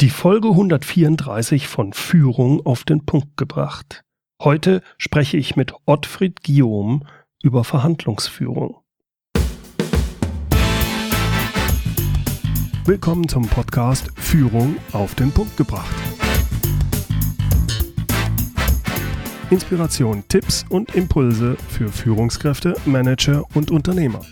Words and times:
Die 0.00 0.08
Folge 0.08 0.48
134 0.48 1.68
von 1.68 1.92
Führung 1.92 2.64
auf 2.64 2.84
den 2.84 3.04
Punkt 3.04 3.36
gebracht. 3.36 4.02
Heute 4.42 4.80
spreche 4.96 5.36
ich 5.36 5.56
mit 5.56 5.74
Ottfried 5.84 6.42
Guillaume 6.42 7.00
über 7.42 7.64
Verhandlungsführung. 7.64 8.78
Willkommen 12.86 13.28
zum 13.28 13.46
Podcast 13.46 14.08
Führung 14.16 14.76
auf 14.92 15.14
den 15.16 15.32
Punkt 15.32 15.58
gebracht. 15.58 15.94
Inspiration, 19.50 20.24
Tipps 20.28 20.64
und 20.70 20.94
Impulse 20.94 21.58
für 21.68 21.90
Führungskräfte, 21.90 22.74
Manager 22.86 23.44
und 23.52 23.70
Unternehmer. 23.70 24.22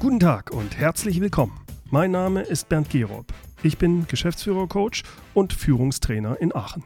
Guten 0.00 0.20
Tag 0.20 0.52
und 0.52 0.78
herzlich 0.78 1.20
willkommen. 1.20 1.58
Mein 1.90 2.12
Name 2.12 2.42
ist 2.42 2.68
Bernd 2.68 2.88
Gerob. 2.88 3.32
Ich 3.64 3.78
bin 3.78 4.06
Geschäftsführer-Coach 4.06 5.02
und 5.34 5.52
Führungstrainer 5.52 6.40
in 6.40 6.54
Aachen. 6.54 6.84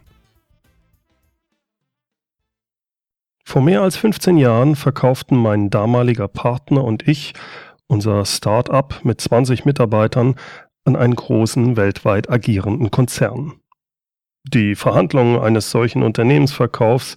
Vor 3.44 3.60
mehr 3.60 3.82
als 3.82 3.96
15 3.96 4.38
Jahren 4.38 4.76
verkauften 4.76 5.36
mein 5.36 5.68
damaliger 5.68 6.26
Partner 6.26 6.84
und 6.84 7.06
ich 7.06 7.34
unser 7.86 8.24
Start-up 8.24 9.04
mit 9.04 9.20
20 9.20 9.66
Mitarbeitern 9.66 10.36
an 10.86 10.96
einen 10.96 11.14
großen 11.14 11.76
weltweit 11.76 12.30
agierenden 12.30 12.90
Konzern. 12.90 13.60
Die 14.44 14.74
Verhandlungen 14.74 15.38
eines 15.38 15.70
solchen 15.70 16.02
Unternehmensverkaufs 16.02 17.16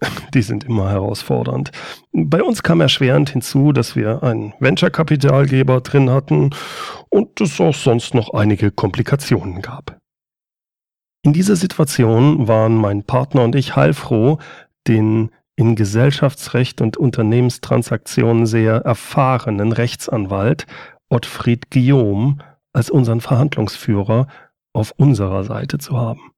die 0.34 0.42
sind 0.42 0.64
immer 0.64 0.90
herausfordernd. 0.90 1.70
Bei 2.12 2.42
uns 2.42 2.62
kam 2.62 2.80
erschwerend 2.80 3.30
hinzu, 3.30 3.72
dass 3.72 3.96
wir 3.96 4.22
einen 4.22 4.54
Venture-Kapitalgeber 4.60 5.80
drin 5.80 6.10
hatten 6.10 6.50
und 7.08 7.40
es 7.40 7.60
auch 7.60 7.74
sonst 7.74 8.14
noch 8.14 8.34
einige 8.34 8.70
Komplikationen 8.70 9.62
gab. 9.62 9.98
In 11.22 11.32
dieser 11.32 11.56
Situation 11.56 12.48
waren 12.48 12.76
mein 12.76 13.04
Partner 13.04 13.44
und 13.44 13.54
ich 13.54 13.76
heilfroh, 13.76 14.38
den 14.86 15.30
in 15.56 15.76
Gesellschaftsrecht 15.76 16.80
und 16.80 16.96
Unternehmenstransaktionen 16.96 18.44
sehr 18.44 18.76
erfahrenen 18.76 19.72
Rechtsanwalt 19.72 20.66
Ottfried 21.08 21.70
Guillaume 21.70 22.38
als 22.72 22.90
unseren 22.90 23.20
Verhandlungsführer 23.20 24.26
auf 24.72 24.92
unserer 24.96 25.44
Seite 25.44 25.78
zu 25.78 25.96
haben. 25.96 26.33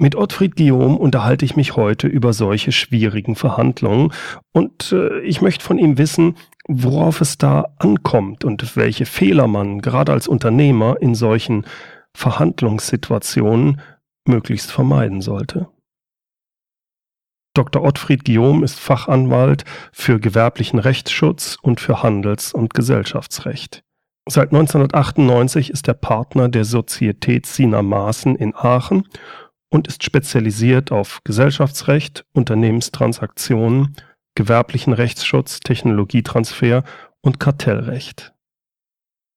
Mit 0.00 0.14
Ottfried 0.14 0.54
Guillaume 0.54 0.96
unterhalte 0.96 1.44
ich 1.44 1.56
mich 1.56 1.74
heute 1.74 2.06
über 2.06 2.32
solche 2.32 2.70
schwierigen 2.70 3.34
Verhandlungen 3.34 4.12
und 4.52 4.92
äh, 4.92 5.18
ich 5.22 5.40
möchte 5.40 5.64
von 5.64 5.76
ihm 5.76 5.98
wissen, 5.98 6.36
worauf 6.68 7.20
es 7.20 7.36
da 7.36 7.74
ankommt 7.78 8.44
und 8.44 8.76
welche 8.76 9.06
Fehler 9.06 9.48
man 9.48 9.80
gerade 9.80 10.12
als 10.12 10.28
Unternehmer 10.28 10.98
in 11.00 11.16
solchen 11.16 11.66
Verhandlungssituationen 12.14 13.80
möglichst 14.24 14.70
vermeiden 14.70 15.20
sollte. 15.20 15.66
Dr. 17.54 17.82
Ottfried 17.82 18.24
Guillaume 18.24 18.64
ist 18.64 18.78
Fachanwalt 18.78 19.64
für 19.90 20.20
gewerblichen 20.20 20.78
Rechtsschutz 20.78 21.58
und 21.60 21.80
für 21.80 22.04
Handels- 22.04 22.52
und 22.52 22.72
Gesellschaftsrecht. 22.72 23.82
Seit 24.30 24.52
1998 24.52 25.70
ist 25.70 25.88
er 25.88 25.94
Partner 25.94 26.48
der 26.48 26.64
Sozietät 26.64 27.46
Sina 27.46 27.82
Maaßen 27.82 28.36
in 28.36 28.54
Aachen 28.54 29.04
und 29.70 29.88
ist 29.88 30.02
spezialisiert 30.02 30.92
auf 30.92 31.20
Gesellschaftsrecht, 31.24 32.24
Unternehmenstransaktionen, 32.32 33.96
gewerblichen 34.34 34.92
Rechtsschutz, 34.92 35.60
Technologietransfer 35.60 36.84
und 37.20 37.40
Kartellrecht. 37.40 38.34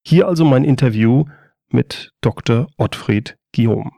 Hier 0.05 0.27
also 0.27 0.45
mein 0.45 0.63
Interview 0.63 1.25
mit 1.69 2.11
Dr. 2.21 2.67
Ottfried 2.77 3.37
Guillaume. 3.53 3.91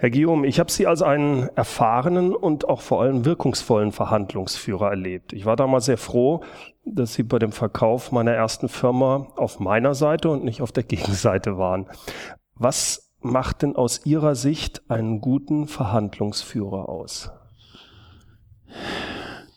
Herr 0.00 0.08
Guillaume, 0.08 0.46
ich 0.46 0.58
habe 0.58 0.72
Sie 0.72 0.86
als 0.86 1.02
einen 1.02 1.50
erfahrenen 1.56 2.34
und 2.34 2.66
auch 2.66 2.80
vor 2.80 3.02
allem 3.02 3.26
wirkungsvollen 3.26 3.92
Verhandlungsführer 3.92 4.88
erlebt. 4.88 5.34
Ich 5.34 5.44
war 5.44 5.56
damals 5.56 5.84
sehr 5.84 5.98
froh, 5.98 6.42
dass 6.86 7.12
Sie 7.12 7.22
bei 7.22 7.38
dem 7.38 7.52
Verkauf 7.52 8.10
meiner 8.10 8.32
ersten 8.32 8.70
Firma 8.70 9.26
auf 9.36 9.60
meiner 9.60 9.94
Seite 9.94 10.30
und 10.30 10.42
nicht 10.42 10.62
auf 10.62 10.72
der 10.72 10.82
Gegenseite 10.84 11.58
waren. 11.58 11.86
Was 12.54 13.09
macht 13.22 13.62
denn 13.62 13.76
aus 13.76 14.04
Ihrer 14.06 14.34
Sicht 14.34 14.82
einen 14.90 15.20
guten 15.20 15.66
Verhandlungsführer 15.66 16.88
aus? 16.88 17.30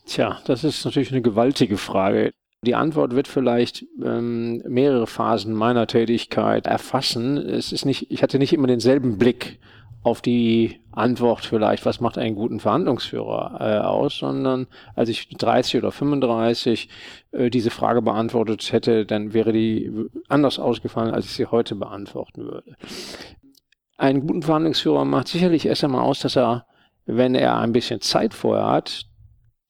Tja, 0.05 0.39
das 0.45 0.63
ist 0.63 0.83
natürlich 0.85 1.11
eine 1.11 1.21
gewaltige 1.21 1.77
Frage. 1.77 2.33
Die 2.65 2.75
Antwort 2.75 3.15
wird 3.15 3.27
vielleicht 3.27 3.85
ähm, 4.01 4.61
mehrere 4.67 5.07
Phasen 5.07 5.53
meiner 5.53 5.87
Tätigkeit 5.87 6.67
erfassen. 6.67 7.37
Es 7.37 7.71
ist 7.71 7.85
nicht, 7.85 8.09
ich 8.09 8.23
hatte 8.23 8.39
nicht 8.39 8.53
immer 8.53 8.67
denselben 8.67 9.17
Blick 9.17 9.59
auf 10.01 10.21
die 10.21 10.81
Antwort 10.91 11.45
vielleicht, 11.45 11.85
was 11.85 12.01
macht 12.01 12.17
einen 12.17 12.35
guten 12.35 12.59
Verhandlungsführer 12.59 13.57
äh, 13.59 13.79
aus, 13.79 14.17
sondern 14.17 14.67
als 14.95 15.09
ich 15.09 15.27
30 15.29 15.77
oder 15.77 15.91
35 15.91 16.89
äh, 17.31 17.49
diese 17.49 17.69
Frage 17.69 18.01
beantwortet 18.01 18.71
hätte, 18.73 19.05
dann 19.05 19.33
wäre 19.33 19.53
die 19.53 19.91
anders 20.27 20.59
ausgefallen, 20.59 21.13
als 21.13 21.25
ich 21.25 21.31
sie 21.31 21.45
heute 21.45 21.75
beantworten 21.75 22.43
würde 22.43 22.75
einen 24.03 24.27
guten 24.27 24.41
Verhandlungsführer 24.41 25.05
macht 25.05 25.29
sicherlich 25.29 25.65
erst 25.65 25.85
einmal 25.85 26.03
aus, 26.03 26.19
dass 26.19 26.35
er, 26.35 26.65
wenn 27.05 27.35
er 27.35 27.57
ein 27.59 27.71
bisschen 27.71 28.01
Zeit 28.01 28.33
vorher 28.33 28.67
hat, 28.67 29.05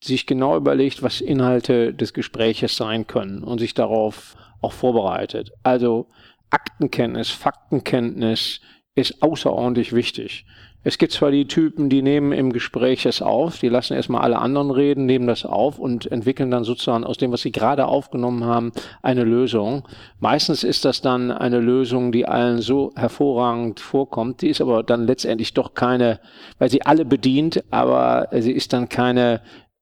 sich 0.04 0.26
genau 0.26 0.58
überlegt, 0.58 1.04
was 1.04 1.22
Inhalte 1.22 1.94
des 1.94 2.14
Gespräches 2.14 2.76
sein 2.76 3.06
können 3.06 3.44
und 3.44 3.60
sich 3.60 3.76
darauf 3.76 4.36
auch 4.60 4.74
vorbereitet. 4.74 5.52
Also 5.62 6.10
Aktenkenntnis, 6.50 7.30
Faktenkenntnis 7.30 8.60
ist 8.96 9.22
außerordentlich 9.22 9.94
wichtig. 9.94 10.46
Es 10.86 10.98
gibt 10.98 11.14
zwar 11.14 11.32
die 11.32 11.48
Typen, 11.48 11.90
die 11.90 12.02
nehmen 12.02 12.34
im 12.34 12.52
Gespräch 12.52 13.06
es 13.06 13.22
auf, 13.22 13.60
die 13.60 13.70
lassen 13.70 13.94
erstmal 13.94 14.22
alle 14.22 14.40
anderen 14.40 14.70
reden, 14.70 15.06
nehmen 15.06 15.28
das 15.28 15.46
auf 15.46 15.80
und 15.80 16.12
entwickeln 16.12 16.52
dann 16.52 16.66
sozusagen 16.66 17.06
aus 17.06 17.18
dem, 17.18 17.32
was 17.32 17.42
sie 17.42 17.54
gerade 17.54 17.86
aufgenommen 17.86 18.44
haben, 18.44 18.74
eine 19.02 19.24
Lösung. 19.24 19.88
Meistens 20.20 20.64
ist 20.64 20.84
das 20.84 21.02
dann 21.02 21.32
eine 21.32 21.60
Lösung, 21.60 22.12
die 22.12 22.28
allen 22.28 22.60
so 22.62 22.92
hervorragend 22.96 23.80
vorkommt, 23.80 24.42
die 24.42 24.50
ist 24.50 24.60
aber 24.60 24.84
dann 24.84 25.08
letztendlich 25.08 25.54
doch 25.54 25.74
keine, 25.74 26.20
weil 26.60 26.70
sie 26.70 26.82
alle 26.82 27.06
bedient, 27.06 27.64
aber 27.72 28.28
sie 28.32 28.52
ist 28.52 28.74
dann 28.74 28.90
keine 28.90 29.42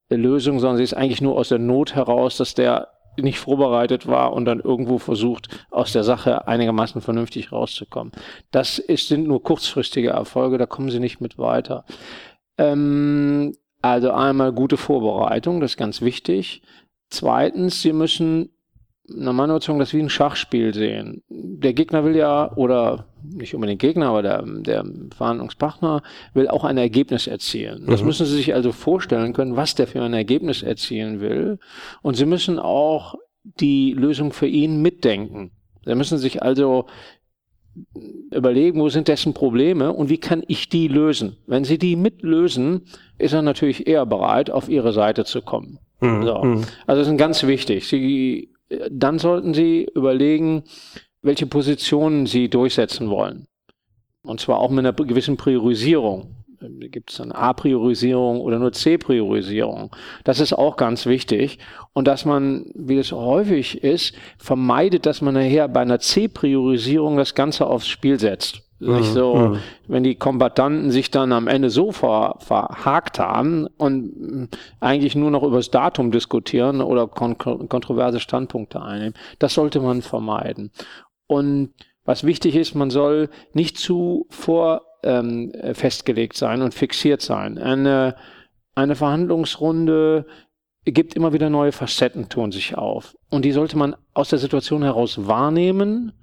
Lösung, 0.10 0.60
sondern 0.60 0.78
sie 0.78 0.84
ist 0.84 0.94
eigentlich 0.94 1.22
nur 1.22 1.36
aus 1.36 1.50
der 1.50 1.60
Not 1.60 1.96
heraus, 1.96 2.38
dass 2.38 2.54
der 2.54 2.90
nicht 3.18 3.40
vorbereitet 3.40 4.08
war 4.08 4.34
und 4.34 4.46
dann 4.46 4.60
irgendwo 4.60 4.98
versucht, 4.98 5.66
aus 5.70 5.92
der 5.92 6.04
Sache 6.04 6.48
einigermaßen 6.48 7.02
vernünftig 7.02 7.52
rauszukommen. 7.52 8.12
Das 8.52 8.80
ist, 8.80 9.08
sind 9.08 9.28
nur 9.28 9.44
kurzfristige 9.44 10.10
Erfolge, 10.10 10.58
da 10.58 10.66
kommen 10.66 10.90
sie 10.90 11.00
nicht 11.00 11.22
mit 11.22 11.38
weiter. 11.38 11.86
Ähm, 12.58 13.54
also 13.82 14.12
einmal 14.12 14.54
gute 14.54 14.78
Vorbereitung, 14.78 15.60
das 15.60 15.72
ist 15.72 15.78
ganz 15.78 16.02
wichtig. 16.02 16.62
Zweitens, 17.10 17.82
Sie 17.82 17.94
müssen 17.94 18.50
meiner 19.08 19.54
Überzeugung 19.54 19.80
das 19.80 19.94
wie 19.94 20.00
ein 20.00 20.10
Schachspiel 20.10 20.74
sehen. 20.74 21.24
Der 21.30 21.74
Gegner 21.74 22.04
will 22.04 22.16
ja, 22.16 22.52
oder 22.56 23.08
nicht 23.24 23.54
unbedingt 23.56 23.82
Gegner, 23.82 24.08
aber 24.08 24.22
der, 24.22 24.44
der 24.44 24.86
Verhandlungspartner 25.16 26.02
will 26.34 26.48
auch 26.48 26.64
ein 26.64 26.78
Ergebnis 26.78 27.28
erzielen. 27.28 27.86
Das 27.88 28.02
mhm. 28.02 28.08
müssen 28.08 28.26
Sie 28.26 28.36
sich 28.36 28.54
also 28.54 28.72
vorstellen 28.72 29.34
können, 29.34 29.56
was 29.56 29.76
der 29.76 29.88
für 29.88 30.02
ein 30.02 30.14
Ergebnis 30.14 30.64
erzielen 30.64 31.20
will. 31.20 31.60
Und 32.02 32.16
Sie 32.16 32.26
müssen 32.26 32.60
auch 32.60 33.16
die 33.44 33.94
Lösung 33.94 34.34
für 34.34 34.48
ihn 34.48 34.82
mitdenken. 34.82 35.52
Sie 35.86 35.96
müssen 35.96 36.18
sich 36.18 36.44
also 36.44 36.86
überlegen, 38.32 38.80
wo 38.80 38.90
sind 38.90 39.08
dessen 39.08 39.34
Probleme 39.34 39.94
und 39.94 40.10
wie 40.10 40.18
kann 40.18 40.44
ich 40.48 40.70
die 40.70 40.88
lösen. 40.88 41.38
Wenn 41.48 41.64
Sie 41.64 41.78
die 41.78 41.96
mitlösen, 41.96 42.82
ist 43.18 43.34
er 43.34 43.42
natürlich 43.42 43.88
eher 43.88 44.06
bereit, 44.06 44.50
auf 44.50 44.70
Ihre 44.70 44.94
Seite 44.94 45.26
zu 45.26 45.42
kommen. 45.42 45.80
Mhm. 46.02 46.24
So. 46.24 46.44
Mhm. 46.44 46.64
Also 46.86 47.02
das 47.02 47.08
ist 47.08 47.18
ganz 47.18 47.44
wichtig. 47.44 47.88
Sie 47.88 48.51
dann 48.90 49.20
sollten 49.20 49.54
Sie 49.54 49.88
überlegen, 49.96 50.64
welche 51.22 51.46
Positionen 51.46 52.26
Sie 52.26 52.50
durchsetzen 52.50 53.10
wollen. 53.10 53.46
Und 54.24 54.40
zwar 54.40 54.60
auch 54.60 54.70
mit 54.70 54.80
einer 54.80 54.94
gewissen 54.94 55.38
Priorisierung. 55.38 56.36
Gibt 56.60 57.12
es 57.12 57.20
eine 57.20 57.34
A-Priorisierung 57.34 58.40
oder 58.40 58.60
nur 58.60 58.72
C-Priorisierung? 58.72 59.96
Das 60.24 60.40
ist 60.40 60.54
auch 60.54 60.78
ganz 60.78 61.08
wichtig. 61.08 61.58
Und 61.94 62.08
dass 62.08 62.24
man, 62.24 62.72
wie 62.76 62.98
es 62.98 63.12
häufig 63.12 63.84
ist, 63.84 64.16
vermeidet, 64.38 65.08
dass 65.08 65.22
man 65.22 65.34
nachher 65.34 65.68
bei 65.68 65.82
einer 65.82 66.00
C-Priorisierung 66.00 67.18
das 67.18 67.34
Ganze 67.34 67.66
aufs 67.66 67.88
Spiel 67.88 68.20
setzt. 68.20 68.62
Nicht 68.82 69.12
mhm, 69.12 69.14
so, 69.14 69.36
mhm. 69.36 69.58
wenn 69.88 70.04
die 70.04 70.16
Kombattanten 70.16 70.90
sich 70.90 71.12
dann 71.12 71.32
am 71.34 71.48
Ende 71.48 71.70
so 71.70 71.92
ver, 71.92 72.36
verhakt 72.40 73.20
haben 73.20 73.68
und 73.78 74.50
eigentlich 74.80 75.16
nur 75.16 75.30
noch 75.30 75.44
über 75.44 75.58
das 75.58 75.70
Datum 75.70 76.10
diskutieren 76.10 76.82
oder 76.82 77.08
kon 77.08 77.38
kontroverse 77.38 78.20
Standpunkte 78.20 78.82
einnehmen. 78.82 79.14
Das 79.38 79.54
sollte 79.54 79.82
man 79.82 80.02
vermeiden. 80.02 80.72
Und 81.28 81.74
was 82.06 82.24
wichtig 82.24 82.56
ist, 82.56 82.74
man 82.74 82.90
soll 82.90 83.30
nicht 83.54 83.78
zu 83.78 84.26
vor 84.32 84.82
ähm, 85.04 85.54
festgelegt 85.74 86.36
sein 86.36 86.64
und 86.64 86.74
fixiert 86.74 87.22
sein. 87.22 87.60
Eine, 87.60 88.16
eine 88.74 88.96
Verhandlungsrunde 88.96 90.26
gibt 90.86 91.14
immer 91.14 91.34
wieder 91.34 91.52
neue 91.52 91.72
Facetten, 91.72 92.30
tun 92.30 92.52
sich 92.52 92.76
auf. 92.76 93.16
Und 93.30 93.46
die 93.46 93.52
sollte 93.52 93.78
man 93.78 93.96
aus 94.16 94.30
der 94.30 94.40
Situation 94.40 94.82
heraus 94.82 95.28
wahrnehmen 95.28 96.14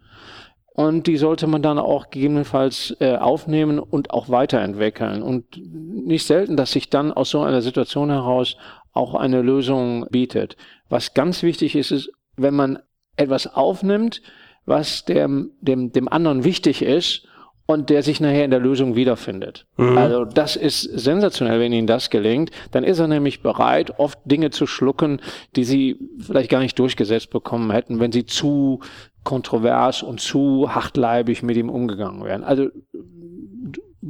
und 0.78 1.08
die 1.08 1.16
sollte 1.16 1.48
man 1.48 1.60
dann 1.60 1.80
auch 1.80 2.08
gegebenenfalls 2.08 2.96
äh, 3.00 3.16
aufnehmen 3.16 3.80
und 3.80 4.12
auch 4.12 4.28
weiterentwickeln. 4.28 5.22
Und 5.22 5.60
nicht 5.60 6.24
selten, 6.24 6.56
dass 6.56 6.70
sich 6.70 6.88
dann 6.88 7.12
aus 7.12 7.30
so 7.30 7.42
einer 7.42 7.62
Situation 7.62 8.10
heraus 8.10 8.56
auch 8.92 9.16
eine 9.16 9.42
Lösung 9.42 10.06
bietet. 10.08 10.56
Was 10.88 11.14
ganz 11.14 11.42
wichtig 11.42 11.74
ist, 11.74 11.90
ist, 11.90 12.12
wenn 12.36 12.54
man 12.54 12.78
etwas 13.16 13.52
aufnimmt, 13.52 14.22
was 14.66 15.04
dem, 15.04 15.50
dem, 15.60 15.90
dem 15.90 16.08
anderen 16.08 16.44
wichtig 16.44 16.82
ist 16.82 17.26
und 17.66 17.90
der 17.90 18.04
sich 18.04 18.20
nachher 18.20 18.44
in 18.44 18.52
der 18.52 18.60
Lösung 18.60 18.94
wiederfindet. 18.94 19.66
Mhm. 19.78 19.98
Also 19.98 20.24
das 20.24 20.54
ist 20.54 20.82
sensationell, 20.82 21.58
wenn 21.58 21.72
Ihnen 21.72 21.88
das 21.88 22.08
gelingt. 22.08 22.50
Dann 22.70 22.84
ist 22.84 23.00
er 23.00 23.08
nämlich 23.08 23.42
bereit, 23.42 23.98
oft 23.98 24.18
Dinge 24.24 24.50
zu 24.50 24.68
schlucken, 24.68 25.20
die 25.56 25.64
Sie 25.64 25.98
vielleicht 26.18 26.50
gar 26.50 26.60
nicht 26.60 26.78
durchgesetzt 26.78 27.30
bekommen 27.30 27.72
hätten, 27.72 27.98
wenn 27.98 28.12
Sie 28.12 28.24
zu 28.24 28.80
kontrovers 29.24 30.02
und 30.02 30.20
zu 30.20 30.74
hartleibig 30.74 31.42
mit 31.42 31.56
ihm 31.56 31.70
umgegangen 31.70 32.24
wären. 32.24 32.44
Also 32.44 32.68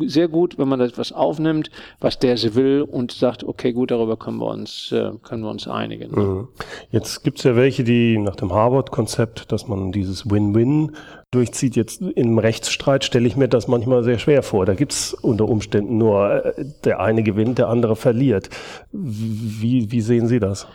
sehr 0.06 0.28
gut, 0.28 0.58
wenn 0.58 0.68
man 0.68 0.80
etwas 0.80 1.12
aufnimmt, 1.12 1.70
was 2.00 2.18
der 2.18 2.36
sie 2.36 2.54
will 2.54 2.82
und 2.82 3.12
sagt, 3.12 3.44
okay, 3.44 3.72
gut, 3.72 3.90
darüber 3.90 4.16
können 4.16 4.38
wir 4.38 4.46
uns, 4.46 4.92
äh, 4.92 5.12
können 5.22 5.42
wir 5.42 5.50
uns 5.50 5.66
einigen. 5.66 6.12
Mhm. 6.12 6.48
Jetzt 6.90 7.24
gibt 7.24 7.38
es 7.38 7.44
ja 7.44 7.56
welche, 7.56 7.84
die 7.84 8.18
nach 8.18 8.36
dem 8.36 8.52
Harvard-Konzept, 8.52 9.50
dass 9.52 9.68
man 9.68 9.92
dieses 9.92 10.30
Win-Win 10.30 10.92
durchzieht. 11.30 11.76
Jetzt 11.76 12.02
im 12.02 12.38
Rechtsstreit 12.38 13.04
stelle 13.04 13.26
ich 13.26 13.36
mir 13.36 13.48
das 13.48 13.68
manchmal 13.68 14.02
sehr 14.04 14.18
schwer 14.18 14.42
vor. 14.42 14.66
Da 14.66 14.74
gibt 14.74 14.92
es 14.92 15.14
unter 15.14 15.48
Umständen 15.48 15.98
nur, 15.98 16.44
äh, 16.44 16.64
der 16.84 17.00
eine 17.00 17.22
gewinnt, 17.22 17.58
der 17.58 17.68
andere 17.68 17.96
verliert. 17.96 18.50
Wie, 18.92 19.90
wie 19.90 20.00
sehen 20.00 20.28
Sie 20.28 20.38
das? 20.38 20.66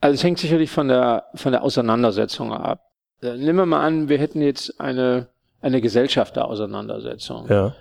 Also 0.00 0.14
es 0.14 0.24
hängt 0.24 0.38
sicherlich 0.38 0.70
von 0.70 0.88
der, 0.88 1.24
von 1.34 1.52
der 1.52 1.62
Auseinandersetzung 1.62 2.52
ab. 2.52 2.80
Äh, 3.22 3.36
nehmen 3.36 3.58
wir 3.58 3.66
mal 3.66 3.84
an, 3.84 4.08
wir 4.08 4.18
hätten 4.18 4.42
jetzt 4.42 4.80
eine, 4.80 5.28
eine 5.60 5.80
Gesellschafterauseinandersetzung. 5.80 7.46
Ja 7.48 7.74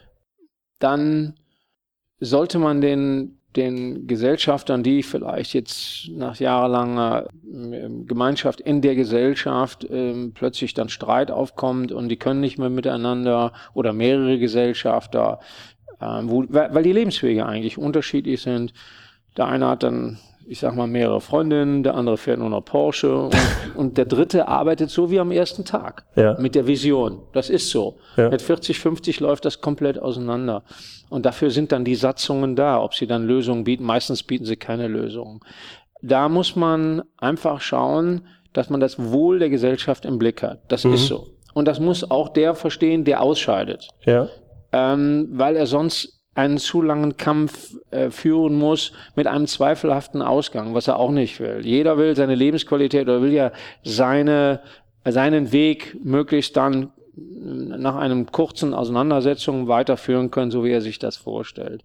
dann 0.80 1.34
sollte 2.20 2.60
man 2.60 2.82
den, 2.82 3.40
den 3.56 4.08
Gesellschaftern, 4.08 4.84
die 4.84 5.04
vielleicht 5.04 5.54
jetzt 5.54 6.10
nach 6.10 6.38
jahrelanger 6.38 7.28
ähm, 7.44 8.06
Gemeinschaft 8.06 8.62
in 8.62 8.82
der 8.82 8.96
Gesellschaft 8.96 9.88
ähm, 9.90 10.34
plötzlich 10.34 10.74
dann 10.74 10.90
Streit 10.90 11.32
aufkommt 11.32 11.92
und 11.92 12.10
die 12.10 12.18
können 12.18 12.42
nicht 12.42 12.58
mehr 12.58 12.70
miteinander 12.70 13.54
oder 13.74 13.94
mehrere 13.94 14.40
Gesellschafter, 14.40 15.40
ähm, 16.02 16.30
wo, 16.30 16.46
weil 16.50 16.84
die 16.84 16.94
Lebenswege 16.94 17.46
eigentlich 17.46 17.78
unterschiedlich 17.78 18.42
sind. 18.42 18.74
Der 19.38 19.48
eine 19.48 19.68
hat 19.68 19.84
dann 19.84 20.20
ich 20.48 20.60
sag 20.60 20.76
mal, 20.76 20.88
mehrere 20.88 21.22
Freundinnen, 21.22 21.84
der 21.84 21.96
andere 21.96 22.18
fährt 22.18 22.40
nur 22.40 22.50
noch 22.50 22.62
Porsche 22.62 23.16
und, 23.16 23.36
und 23.76 23.98
der 23.98 24.06
dritte 24.06 24.48
arbeitet 24.48 24.90
so 24.90 25.10
wie 25.10 25.20
am 25.20 25.32
ersten 25.32 25.66
Tag 25.66 26.06
ja. 26.16 26.38
mit 26.40 26.56
der 26.56 26.68
Vision. 26.68 27.22
Das 27.34 27.50
ist 27.50 27.70
so. 27.70 27.98
Ja. 28.16 28.30
Mit 28.30 28.42
40, 28.42 28.80
50 28.80 29.20
läuft 29.20 29.46
das 29.46 29.62
komplett 29.62 30.00
auseinander. 30.00 30.64
Und 31.10 31.26
dafür 31.26 31.52
sind 31.52 31.72
dann 31.72 31.86
die 31.86 31.96
Satzungen 31.96 32.56
da, 32.56 32.82
ob 32.82 32.94
sie 32.94 33.08
dann 33.08 33.26
Lösungen 33.26 33.64
bieten. 33.64 33.84
Meistens 33.84 34.24
bieten 34.24 34.46
sie 34.46 34.56
keine 34.56 34.88
Lösungen. 34.88 35.40
Da 36.02 36.30
muss 36.30 36.56
man 36.56 37.04
einfach 37.18 37.62
schauen, 37.62 38.28
dass 38.54 38.70
man 38.70 38.80
das 38.80 38.98
Wohl 39.00 39.40
der 39.40 39.50
Gesellschaft 39.50 40.06
im 40.06 40.18
Blick 40.18 40.44
hat. 40.44 40.60
Das 40.68 40.84
mhm. 40.84 40.94
ist 40.94 41.08
so. 41.08 41.28
Und 41.54 41.68
das 41.68 41.80
muss 41.80 42.10
auch 42.10 42.30
der 42.30 42.54
verstehen, 42.54 43.06
der 43.06 43.22
ausscheidet. 43.22 43.88
Ja. 44.06 44.28
Ähm, 44.72 45.30
weil 45.32 45.56
er 45.56 45.68
sonst 45.68 46.15
einen 46.36 46.58
zu 46.58 46.82
langen 46.82 47.18
Kampf 47.18 47.76
äh, 47.92 48.12
führen 48.12 48.56
muss 48.56 48.92
mit 49.16 49.26
einem 49.26 49.48
zweifelhaften 49.48 50.22
Ausgang, 50.22 50.74
was 50.76 50.88
er 50.88 51.00
auch 51.00 51.12
nicht 51.12 51.40
will. 51.40 51.62
Jeder 51.66 51.98
will 51.98 52.16
seine 52.16 52.36
Lebensqualität 52.36 53.04
oder 53.04 53.22
will 53.22 53.34
ja 53.34 53.52
seine, 53.84 54.60
seinen 55.06 55.52
Weg 55.52 55.98
möglichst 56.04 56.56
dann 56.58 56.92
nach 57.18 57.96
einem 57.96 58.32
kurzen 58.32 58.74
Auseinandersetzung 58.74 59.70
weiterführen 59.70 60.32
können, 60.32 60.52
so 60.52 60.66
wie 60.66 60.72
er 60.72 60.82
sich 60.82 61.00
das 61.00 61.16
vorstellt. 61.16 61.84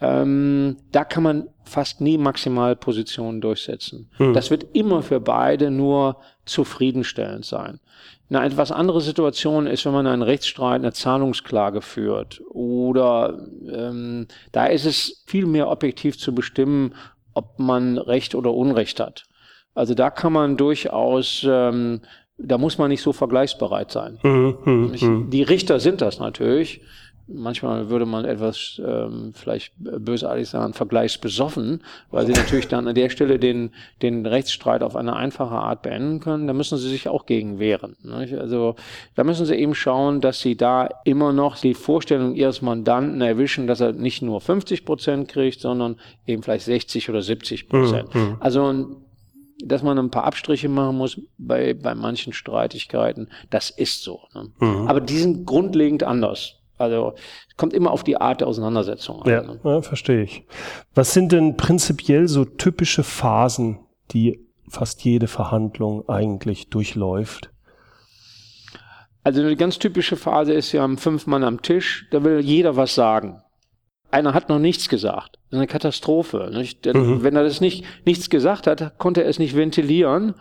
Ähm, 0.00 0.76
da 0.92 1.04
kann 1.04 1.22
man 1.22 1.48
fast 1.64 2.00
nie 2.00 2.18
Maximalpositionen 2.18 3.40
durchsetzen. 3.40 4.10
Hm. 4.16 4.32
Das 4.32 4.50
wird 4.50 4.66
immer 4.74 5.02
für 5.02 5.20
beide 5.20 5.70
nur 5.70 6.18
zufriedenstellend 6.44 7.44
sein. 7.44 7.80
Eine 8.30 8.44
etwas 8.44 8.70
andere 8.70 9.00
Situation 9.00 9.66
ist, 9.66 9.86
wenn 9.86 9.92
man 9.92 10.06
einen 10.06 10.22
Rechtsstreit, 10.22 10.82
eine 10.82 10.92
Zahlungsklage 10.92 11.80
führt. 11.80 12.40
Oder 12.50 13.48
ähm, 13.70 14.28
da 14.52 14.66
ist 14.66 14.84
es 14.84 15.24
viel 15.26 15.46
mehr 15.46 15.68
objektiv 15.68 16.18
zu 16.18 16.34
bestimmen, 16.34 16.94
ob 17.34 17.58
man 17.58 17.98
Recht 17.98 18.34
oder 18.34 18.52
Unrecht 18.52 19.00
hat. 19.00 19.24
Also 19.74 19.94
da 19.94 20.10
kann 20.10 20.32
man 20.32 20.56
durchaus, 20.56 21.46
ähm, 21.48 22.02
da 22.36 22.58
muss 22.58 22.78
man 22.78 22.90
nicht 22.90 23.02
so 23.02 23.12
vergleichsbereit 23.12 23.90
sein. 23.90 24.18
Mhm, 24.22 24.58
mh, 24.64 25.06
mh. 25.06 25.30
Die 25.30 25.42
Richter 25.42 25.80
sind 25.80 26.00
das 26.00 26.18
natürlich 26.18 26.82
manchmal 27.28 27.90
würde 27.90 28.06
man 28.06 28.24
etwas 28.24 28.80
ähm, 28.84 29.32
vielleicht 29.34 29.72
bösartig 29.76 30.48
sagen, 30.48 30.72
vergleichsbesoffen, 30.72 31.82
weil 32.10 32.26
sie 32.26 32.32
natürlich 32.32 32.68
dann 32.68 32.88
an 32.88 32.94
der 32.94 33.10
Stelle 33.10 33.38
den, 33.38 33.70
den 34.02 34.26
Rechtsstreit 34.26 34.82
auf 34.82 34.96
eine 34.96 35.14
einfache 35.14 35.54
Art 35.54 35.82
beenden 35.82 36.20
können. 36.20 36.46
Da 36.46 36.52
müssen 36.52 36.78
sie 36.78 36.88
sich 36.88 37.08
auch 37.08 37.26
gegen 37.26 37.58
wehren. 37.58 37.96
Nicht? 38.02 38.34
Also 38.34 38.76
da 39.14 39.24
müssen 39.24 39.46
sie 39.46 39.54
eben 39.54 39.74
schauen, 39.74 40.20
dass 40.20 40.40
sie 40.40 40.56
da 40.56 40.88
immer 41.04 41.32
noch 41.32 41.58
die 41.58 41.74
Vorstellung 41.74 42.34
ihres 42.34 42.62
Mandanten 42.62 43.20
erwischen, 43.20 43.66
dass 43.66 43.80
er 43.80 43.92
nicht 43.92 44.22
nur 44.22 44.40
50 44.40 44.84
Prozent 44.84 45.28
kriegt, 45.28 45.60
sondern 45.60 45.96
eben 46.26 46.42
vielleicht 46.42 46.64
60 46.64 47.10
oder 47.10 47.22
70 47.22 47.68
Prozent. 47.68 48.14
Mhm. 48.14 48.36
Also 48.40 48.86
dass 49.64 49.82
man 49.82 49.98
ein 49.98 50.10
paar 50.10 50.24
Abstriche 50.24 50.68
machen 50.68 50.96
muss 50.96 51.20
bei, 51.36 51.74
bei 51.74 51.94
manchen 51.94 52.32
Streitigkeiten, 52.32 53.28
das 53.50 53.70
ist 53.70 54.02
so. 54.02 54.20
Ne? 54.34 54.50
Mhm. 54.60 54.88
Aber 54.88 55.00
die 55.00 55.18
sind 55.18 55.46
grundlegend 55.46 56.04
anders. 56.04 56.57
Also 56.78 57.14
kommt 57.56 57.72
immer 57.72 57.90
auf 57.90 58.04
die 58.04 58.20
Art 58.20 58.40
der 58.40 58.48
Auseinandersetzung 58.48 59.22
an. 59.22 59.30
Ja, 59.30 59.42
ne? 59.42 59.60
ja, 59.64 59.82
verstehe 59.82 60.22
ich. 60.22 60.44
Was 60.94 61.12
sind 61.12 61.32
denn 61.32 61.56
prinzipiell 61.56 62.28
so 62.28 62.44
typische 62.44 63.02
Phasen, 63.02 63.80
die 64.12 64.46
fast 64.68 65.04
jede 65.04 65.26
Verhandlung 65.26 66.08
eigentlich 66.08 66.68
durchläuft? 66.70 67.50
Also 69.24 69.42
eine 69.42 69.56
ganz 69.56 69.78
typische 69.78 70.16
Phase 70.16 70.54
ist, 70.54 70.72
wir 70.72 70.80
haben 70.80 70.96
fünf 70.96 71.26
Mann 71.26 71.44
am 71.44 71.60
Tisch, 71.60 72.06
da 72.10 72.24
will 72.24 72.40
jeder 72.40 72.76
was 72.76 72.94
sagen. 72.94 73.42
Einer 74.10 74.32
hat 74.32 74.48
noch 74.48 74.58
nichts 74.58 74.88
gesagt. 74.88 75.36
Das 75.50 75.52
ist 75.52 75.58
eine 75.58 75.66
Katastrophe. 75.66 76.50
Mhm. 76.50 77.22
Wenn 77.22 77.36
er 77.36 77.42
das 77.42 77.60
nicht, 77.60 77.84
nichts 78.06 78.30
gesagt 78.30 78.66
hat, 78.66 78.98
konnte 78.98 79.22
er 79.22 79.28
es 79.28 79.38
nicht 79.38 79.54
ventilieren 79.54 80.34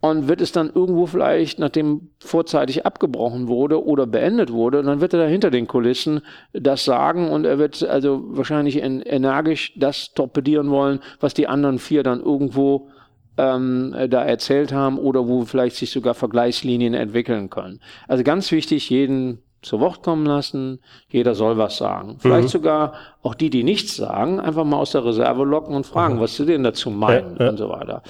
und 0.00 0.28
wird 0.28 0.40
es 0.40 0.52
dann 0.52 0.70
irgendwo 0.72 1.06
vielleicht, 1.06 1.58
nachdem 1.58 2.10
vorzeitig 2.20 2.86
abgebrochen 2.86 3.48
wurde 3.48 3.84
oder 3.84 4.06
beendet 4.06 4.52
wurde, 4.52 4.82
dann 4.82 5.00
wird 5.00 5.12
er 5.12 5.20
da 5.20 5.26
hinter 5.26 5.50
den 5.50 5.66
Kulissen 5.66 6.20
das 6.52 6.84
sagen 6.84 7.30
und 7.30 7.44
er 7.44 7.58
wird 7.58 7.82
also 7.82 8.22
wahrscheinlich 8.28 8.80
energisch 8.80 9.72
das 9.76 10.12
torpedieren 10.14 10.70
wollen, 10.70 11.00
was 11.18 11.34
die 11.34 11.48
anderen 11.48 11.80
vier 11.80 12.04
dann 12.04 12.20
irgendwo 12.20 12.90
ähm, 13.36 13.94
da 14.08 14.24
erzählt 14.24 14.72
haben 14.72 14.98
oder 14.98 15.26
wo 15.26 15.44
vielleicht 15.44 15.76
sich 15.76 15.90
sogar 15.90 16.14
Vergleichslinien 16.14 16.94
entwickeln 16.94 17.50
können. 17.50 17.80
Also 18.06 18.22
ganz 18.22 18.52
wichtig, 18.52 18.90
jeden 18.90 19.42
zu 19.62 19.80
Wort 19.80 20.02
kommen 20.02 20.26
lassen. 20.26 20.80
Jeder 21.08 21.34
soll 21.34 21.58
was 21.58 21.76
sagen. 21.76 22.16
Vielleicht 22.20 22.44
mhm. 22.44 22.52
sogar 22.52 22.92
auch 23.22 23.34
die, 23.34 23.50
die 23.50 23.64
nichts 23.64 23.96
sagen, 23.96 24.40
einfach 24.40 24.64
mal 24.64 24.78
aus 24.78 24.92
der 24.92 25.04
Reserve 25.04 25.44
locken 25.44 25.74
und 25.74 25.86
fragen, 25.86 26.16
mhm. 26.16 26.20
was 26.20 26.36
sie 26.36 26.46
denn 26.46 26.62
dazu 26.62 26.90
meinen 26.90 27.36
ja, 27.36 27.44
ja. 27.44 27.50
und 27.50 27.56
so 27.56 27.68
weiter. 27.68 28.02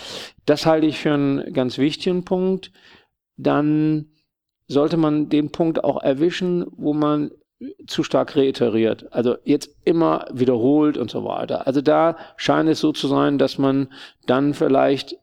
Das 0.47 0.67
halte 0.67 0.87
ich 0.87 0.99
für 0.99 1.15
einen 1.15 1.53
ganz 1.53 1.79
wichtigen 1.79 2.25
Punkt. 2.25 2.73
Dann 3.37 4.07
sollte 4.67 4.97
man 4.97 5.29
den 5.29 5.51
Punkt 5.51 5.83
auch 5.85 6.03
erwischen, 6.03 6.67
wo 6.77 6.93
man 6.93 7.31
zu 7.87 8.03
stark 8.03 8.37
reiteriert. 8.37 9.07
Also 9.13 9.37
jetzt 9.45 9.75
immer 9.85 10.27
wiederholt 10.33 10.97
und 10.97 11.11
so 11.11 11.25
weiter. 11.25 11.67
Also 11.67 11.81
da 11.81 12.17
scheint 12.37 12.69
es 12.69 12.81
so 12.81 12.93
zu 12.93 13.09
sein, 13.09 13.39
dass 13.39 13.59
man 13.59 13.89
dann 14.27 14.55
vielleicht 14.55 15.17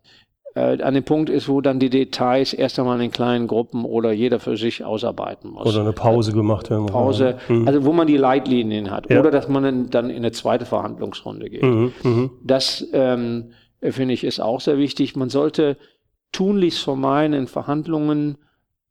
äh, 0.56 0.82
an 0.82 0.94
dem 0.94 1.04
Punkt 1.04 1.30
ist, 1.30 1.50
wo 1.50 1.60
dann 1.60 1.80
die 1.80 1.90
Details 1.90 2.54
erst 2.54 2.80
einmal 2.80 3.02
in 3.02 3.12
kleinen 3.12 3.48
Gruppen 3.48 3.84
oder 3.84 4.14
jeder 4.14 4.40
für 4.40 4.56
sich 4.56 4.84
ausarbeiten 4.84 5.52
muss. 5.52 5.68
Oder 5.68 5.82
eine 5.82 5.94
Pause 5.94 6.32
gemacht 6.32 6.70
werden. 6.70 6.86
Pause, 6.86 7.38
mhm. 7.50 7.68
also 7.68 7.84
wo 7.84 7.92
man 7.92 8.08
die 8.08 8.18
Leitlinien 8.18 8.90
hat. 8.90 9.10
Ja. 9.10 9.20
Oder 9.20 9.32
dass 9.32 9.50
man 9.50 9.90
dann 9.90 10.10
in 10.10 10.18
eine 10.18 10.32
zweite 10.32 10.66
Verhandlungsrunde 10.66 11.50
geht. 11.50 11.64
Mhm. 11.64 11.92
Mhm. 12.04 12.32
Das 12.42 12.88
ähm, 12.94 13.52
finde 13.82 14.14
ich 14.14 14.24
ist 14.24 14.40
auch 14.40 14.62
sehr 14.62 14.78
wichtig. 14.78 15.16
Man 15.18 15.30
sollte 15.30 15.78
tunlichst 16.32 16.82
vermeiden 16.82 17.34
in 17.34 17.48
Verhandlungen, 17.48 18.38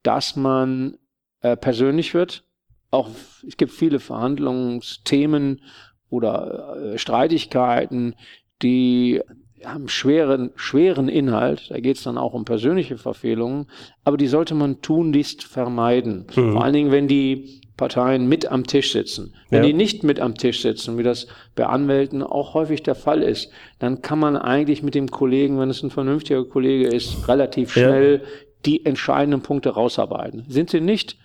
dass 0.02 0.36
man 0.36 0.98
äh, 1.40 1.56
persönlich 1.56 2.12
wird. 2.12 2.44
Auch 2.90 3.08
es 3.46 3.56
gibt 3.56 3.72
viele 3.72 4.00
Verhandlungsthemen 4.00 5.62
oder 6.10 6.76
äh, 6.92 6.98
Streitigkeiten, 6.98 8.14
die 8.62 9.22
haben 9.66 9.88
schweren, 9.88 10.50
schweren 10.56 11.08
Inhalt, 11.08 11.70
da 11.70 11.78
geht 11.80 11.96
es 11.96 12.02
dann 12.02 12.18
auch 12.18 12.34
um 12.34 12.44
persönliche 12.44 12.98
Verfehlungen, 12.98 13.66
aber 14.04 14.16
die 14.16 14.26
sollte 14.26 14.54
man 14.54 14.80
tunlichst 14.82 15.44
vermeiden. 15.44 16.26
Mhm. 16.34 16.52
Vor 16.52 16.64
allen 16.64 16.74
Dingen, 16.74 16.90
wenn 16.92 17.08
die 17.08 17.60
Parteien 17.76 18.28
mit 18.28 18.46
am 18.52 18.66
Tisch 18.66 18.92
sitzen. 18.92 19.34
Wenn 19.50 19.62
Ja. 19.62 19.66
die 19.68 19.72
nicht 19.72 20.04
mit 20.04 20.20
am 20.20 20.36
Tisch 20.36 20.62
sitzen, 20.62 20.96
wie 20.96 21.02
das 21.02 21.26
bei 21.56 21.66
Anwälten 21.66 22.22
auch 22.22 22.54
häufig 22.54 22.84
der 22.84 22.94
Fall 22.94 23.20
ist, 23.22 23.50
dann 23.80 24.00
kann 24.00 24.20
man 24.20 24.36
eigentlich 24.36 24.82
mit 24.84 24.94
dem 24.94 25.10
Kollegen, 25.10 25.58
wenn 25.58 25.70
es 25.70 25.82
ein 25.82 25.90
vernünftiger 25.90 26.44
Kollege 26.44 26.86
ist, 26.86 27.26
relativ 27.26 27.74
Ja. 27.76 27.88
schnell 27.88 28.22
die 28.64 28.86
entscheidenden 28.86 29.42
Punkte 29.42 29.70
rausarbeiten. 29.70 30.44
Sind 30.48 30.70
sie 30.70 30.80
nicht, 30.80 31.16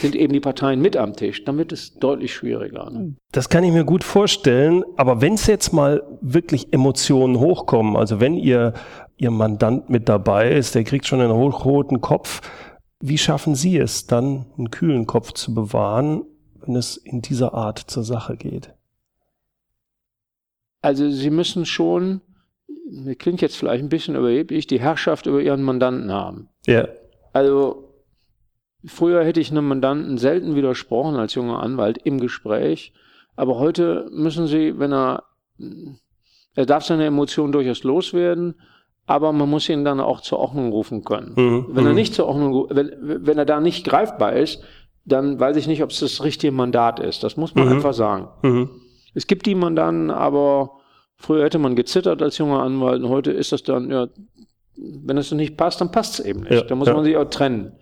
sind 0.00 0.14
eben 0.14 0.32
die 0.32 0.40
Parteien 0.40 0.80
mit 0.80 0.96
am 0.96 1.14
Tisch, 1.14 1.44
dann 1.44 1.58
wird 1.58 1.72
es 1.72 1.94
deutlich 1.94 2.34
schwieriger. 2.34 2.90
Ne? 2.90 3.14
Das 3.32 3.48
kann 3.48 3.64
ich 3.64 3.72
mir 3.72 3.84
gut 3.84 4.04
vorstellen, 4.04 4.84
aber 4.96 5.20
wenn 5.20 5.34
es 5.34 5.46
jetzt 5.46 5.72
mal 5.72 6.02
wirklich 6.20 6.72
Emotionen 6.72 7.38
hochkommen, 7.38 7.96
also 7.96 8.20
wenn 8.20 8.34
ihr 8.34 8.74
Ihr 9.18 9.30
Mandant 9.30 9.88
mit 9.88 10.10
dabei 10.10 10.52
ist, 10.52 10.74
der 10.74 10.84
kriegt 10.84 11.06
schon 11.06 11.22
einen 11.22 11.32
hochroten 11.32 12.02
Kopf, 12.02 12.42
wie 13.00 13.16
schaffen 13.16 13.54
Sie 13.54 13.78
es 13.78 14.06
dann, 14.06 14.46
einen 14.58 14.70
kühlen 14.70 15.06
Kopf 15.06 15.32
zu 15.32 15.54
bewahren, 15.54 16.22
wenn 16.60 16.76
es 16.76 16.96
in 16.98 17.22
dieser 17.22 17.54
Art 17.54 17.78
zur 17.78 18.04
Sache 18.04 18.36
geht? 18.36 18.74
Also 20.82 21.10
sie 21.10 21.30
müssen 21.30 21.66
schon, 21.66 22.20
das 22.88 23.16
klingt 23.18 23.40
jetzt 23.40 23.56
vielleicht 23.56 23.82
ein 23.82 23.88
bisschen 23.88 24.16
überheblich, 24.16 24.66
die 24.66 24.80
Herrschaft 24.80 25.26
über 25.26 25.40
ihren 25.40 25.62
Mandanten 25.62 26.12
haben. 26.12 26.48
Ja. 26.66 26.86
Also 27.32 27.85
früher 28.86 29.24
hätte 29.24 29.40
ich 29.40 29.50
einem 29.50 29.68
Mandanten 29.68 30.18
selten 30.18 30.54
widersprochen 30.54 31.16
als 31.16 31.34
junger 31.34 31.60
Anwalt 31.62 31.98
im 32.04 32.20
Gespräch, 32.20 32.92
aber 33.36 33.58
heute 33.58 34.08
müssen 34.12 34.46
sie, 34.46 34.78
wenn 34.78 34.92
er, 34.92 35.24
er 36.54 36.66
darf 36.66 36.84
seine 36.84 37.04
Emotionen 37.06 37.52
durchaus 37.52 37.82
loswerden, 37.82 38.54
aber 39.06 39.32
man 39.32 39.48
muss 39.48 39.68
ihn 39.68 39.84
dann 39.84 40.00
auch 40.00 40.20
zur 40.20 40.38
Ordnung 40.38 40.72
rufen 40.72 41.04
können. 41.04 41.32
Mhm. 41.36 41.66
Wenn 41.70 41.84
er 41.86 41.90
Mhm. 41.90 41.96
nicht 41.96 42.14
zur 42.14 42.26
Ordnung, 42.26 42.66
wenn, 42.70 42.90
wenn 43.00 43.38
er 43.38 43.44
da 43.44 43.60
nicht 43.60 43.86
greifbar 43.86 44.32
ist, 44.32 44.62
dann 45.04 45.38
weiß 45.38 45.56
ich 45.56 45.68
nicht, 45.68 45.82
ob 45.84 45.90
es 45.90 46.00
das 46.00 46.24
richtige 46.24 46.50
Mandat 46.52 46.98
ist. 46.98 47.22
Das 47.22 47.36
muss 47.36 47.54
man 47.54 47.66
Mhm. 47.66 47.72
einfach 47.74 47.94
sagen. 47.94 48.28
Mhm. 48.42 48.70
Es 49.14 49.26
gibt 49.28 49.46
die 49.46 49.54
Mandanten, 49.54 50.10
aber 50.10 50.72
früher 51.16 51.44
hätte 51.44 51.58
man 51.58 51.76
gezittert 51.76 52.20
als 52.22 52.38
junger 52.38 52.62
Anwalt 52.62 53.02
und 53.02 53.08
heute 53.08 53.30
ist 53.30 53.52
das 53.52 53.62
dann, 53.62 53.90
ja, 53.90 54.08
wenn 54.76 55.16
es 55.16 55.30
nicht 55.32 55.56
passt, 55.56 55.80
dann 55.80 55.92
passt 55.92 56.18
es 56.18 56.26
eben 56.26 56.40
nicht. 56.40 56.52
Ja, 56.52 56.62
da 56.62 56.74
muss 56.74 56.88
ja. 56.88 56.94
man 56.94 57.04
sich 57.04 57.16
auch 57.16 57.30
trennen. 57.30 57.72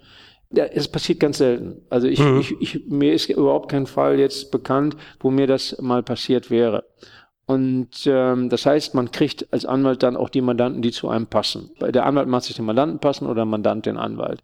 Ja, 0.57 0.65
es 0.65 0.89
passiert 0.89 1.21
ganz 1.21 1.39
selten. 1.39 1.83
Also 1.91 2.07
ich, 2.07 2.21
Mhm. 2.21 2.41
ich, 2.41 2.61
ich, 2.61 2.87
mir 2.89 3.13
ist 3.13 3.29
überhaupt 3.29 3.71
kein 3.71 3.87
Fall 3.87 4.19
jetzt 4.19 4.51
bekannt, 4.51 4.97
wo 5.21 5.31
mir 5.31 5.47
das 5.47 5.81
mal 5.81 6.03
passiert 6.03 6.51
wäre. 6.51 6.85
Und 7.47 7.91
ähm, 8.07 8.49
das 8.49 8.65
heißt, 8.65 8.95
man 8.95 9.11
kriegt 9.11 9.53
als 9.53 9.67
Anwalt 9.67 10.03
dann 10.03 10.17
auch 10.17 10.31
die 10.31 10.41
Mandanten, 10.41 10.81
die 10.81 10.93
zu 10.93 11.11
einem 11.11 11.27
passen. 11.27 11.71
Der 11.79 12.07
Anwalt 12.07 12.27
macht 12.27 12.45
sich 12.45 12.57
den 12.57 12.65
Mandanten 12.65 13.01
passen 13.01 13.27
oder 13.27 13.35
der 13.35 13.45
Mandant 13.45 13.85
den 13.85 13.99
Anwalt. 13.99 14.43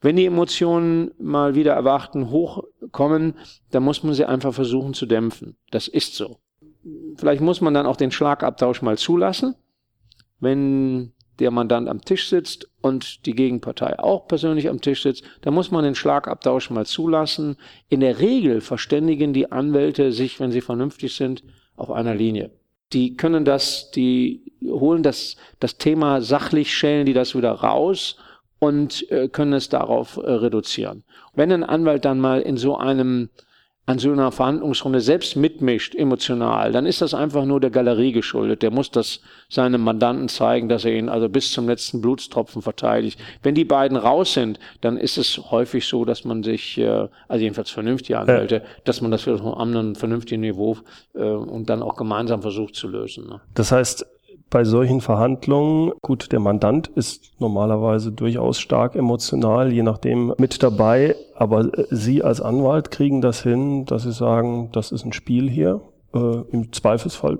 Wenn 0.00 0.16
die 0.16 0.26
Emotionen 0.26 1.12
mal 1.18 1.54
wieder 1.54 1.74
erwarten 1.74 2.30
hochkommen, 2.30 3.34
dann 3.70 3.84
muss 3.84 4.02
man 4.02 4.14
sie 4.14 4.24
einfach 4.24 4.52
versuchen 4.52 4.92
zu 4.92 5.06
dämpfen. 5.06 5.56
Das 5.70 5.86
ist 5.86 6.16
so. 6.16 6.38
Vielleicht 7.14 7.40
muss 7.42 7.60
man 7.60 7.74
dann 7.74 7.86
auch 7.86 7.96
den 7.96 8.10
Schlagabtausch 8.10 8.82
mal 8.82 8.98
zulassen, 8.98 9.54
wenn 10.40 11.12
der 11.38 11.50
Mandant 11.50 11.88
am 11.88 12.02
Tisch 12.02 12.28
sitzt 12.28 12.68
und 12.80 13.26
die 13.26 13.34
Gegenpartei 13.34 13.98
auch 13.98 14.28
persönlich 14.28 14.68
am 14.68 14.80
Tisch 14.80 15.02
sitzt, 15.02 15.24
dann 15.40 15.54
muss 15.54 15.70
man 15.70 15.84
den 15.84 15.94
Schlagabtausch 15.94 16.70
mal 16.70 16.86
zulassen. 16.86 17.56
In 17.88 18.00
der 18.00 18.18
Regel 18.18 18.60
verständigen 18.60 19.32
die 19.32 19.50
Anwälte 19.50 20.12
sich, 20.12 20.40
wenn 20.40 20.52
sie 20.52 20.60
vernünftig 20.60 21.14
sind, 21.16 21.42
auf 21.76 21.90
einer 21.90 22.14
Linie. 22.14 22.50
Die 22.92 23.16
können 23.16 23.44
das, 23.44 23.90
die 23.90 24.52
holen 24.64 25.02
das, 25.02 25.36
das 25.60 25.78
Thema 25.78 26.20
sachlich, 26.20 26.74
schälen 26.74 27.06
die 27.06 27.14
das 27.14 27.34
wieder 27.34 27.52
raus 27.52 28.16
und 28.58 29.10
äh, 29.10 29.28
können 29.28 29.54
es 29.54 29.68
darauf 29.68 30.18
äh, 30.18 30.30
reduzieren. 30.30 31.04
Wenn 31.34 31.50
ein 31.50 31.64
Anwalt 31.64 32.04
dann 32.04 32.20
mal 32.20 32.42
in 32.42 32.56
so 32.56 32.76
einem 32.76 33.30
an 33.84 33.98
so 33.98 34.12
einer 34.12 34.30
Verhandlungsrunde 34.30 35.00
selbst 35.00 35.34
mitmischt, 35.34 35.96
emotional, 35.96 36.70
dann 36.70 36.86
ist 36.86 37.02
das 37.02 37.14
einfach 37.14 37.44
nur 37.44 37.58
der 37.58 37.70
Galerie 37.70 38.12
geschuldet. 38.12 38.62
Der 38.62 38.70
muss 38.70 38.92
das 38.92 39.20
seinem 39.48 39.82
Mandanten 39.82 40.28
zeigen, 40.28 40.68
dass 40.68 40.84
er 40.84 40.92
ihn 40.92 41.08
also 41.08 41.28
bis 41.28 41.50
zum 41.50 41.68
letzten 41.68 42.00
Blutstropfen 42.00 42.62
verteidigt. 42.62 43.18
Wenn 43.42 43.56
die 43.56 43.64
beiden 43.64 43.96
raus 43.96 44.34
sind, 44.34 44.60
dann 44.82 44.96
ist 44.96 45.18
es 45.18 45.50
häufig 45.50 45.86
so, 45.86 46.04
dass 46.04 46.24
man 46.24 46.44
sich, 46.44 46.78
äh, 46.78 47.08
also 47.26 47.42
jedenfalls 47.42 47.70
vernünftige 47.70 48.20
Anwälte, 48.20 48.62
dass 48.84 49.00
man 49.00 49.10
das 49.10 49.26
auf 49.26 49.58
einem 49.58 49.96
vernünftigen 49.96 50.42
Niveau 50.42 50.78
äh, 51.14 51.24
und 51.24 51.68
dann 51.68 51.82
auch 51.82 51.96
gemeinsam 51.96 52.40
versucht 52.40 52.76
zu 52.76 52.86
lösen. 52.86 53.26
Ne? 53.28 53.40
Das 53.54 53.72
heißt, 53.72 54.06
bei 54.52 54.64
solchen 54.64 55.00
Verhandlungen, 55.00 55.92
gut, 56.02 56.30
der 56.30 56.38
Mandant 56.38 56.86
ist 56.88 57.40
normalerweise 57.40 58.12
durchaus 58.12 58.60
stark 58.60 58.94
emotional, 58.94 59.72
je 59.72 59.82
nachdem 59.82 60.34
mit 60.36 60.62
dabei, 60.62 61.16
aber 61.34 61.76
äh, 61.76 61.86
Sie 61.90 62.22
als 62.22 62.42
Anwalt 62.42 62.90
kriegen 62.90 63.22
das 63.22 63.42
hin, 63.42 63.86
dass 63.86 64.02
Sie 64.02 64.12
sagen, 64.12 64.68
das 64.72 64.92
ist 64.92 65.04
ein 65.06 65.14
Spiel 65.14 65.50
hier. 65.50 65.80
Äh, 66.14 66.42
Im 66.52 66.70
Zweifelsfall 66.70 67.38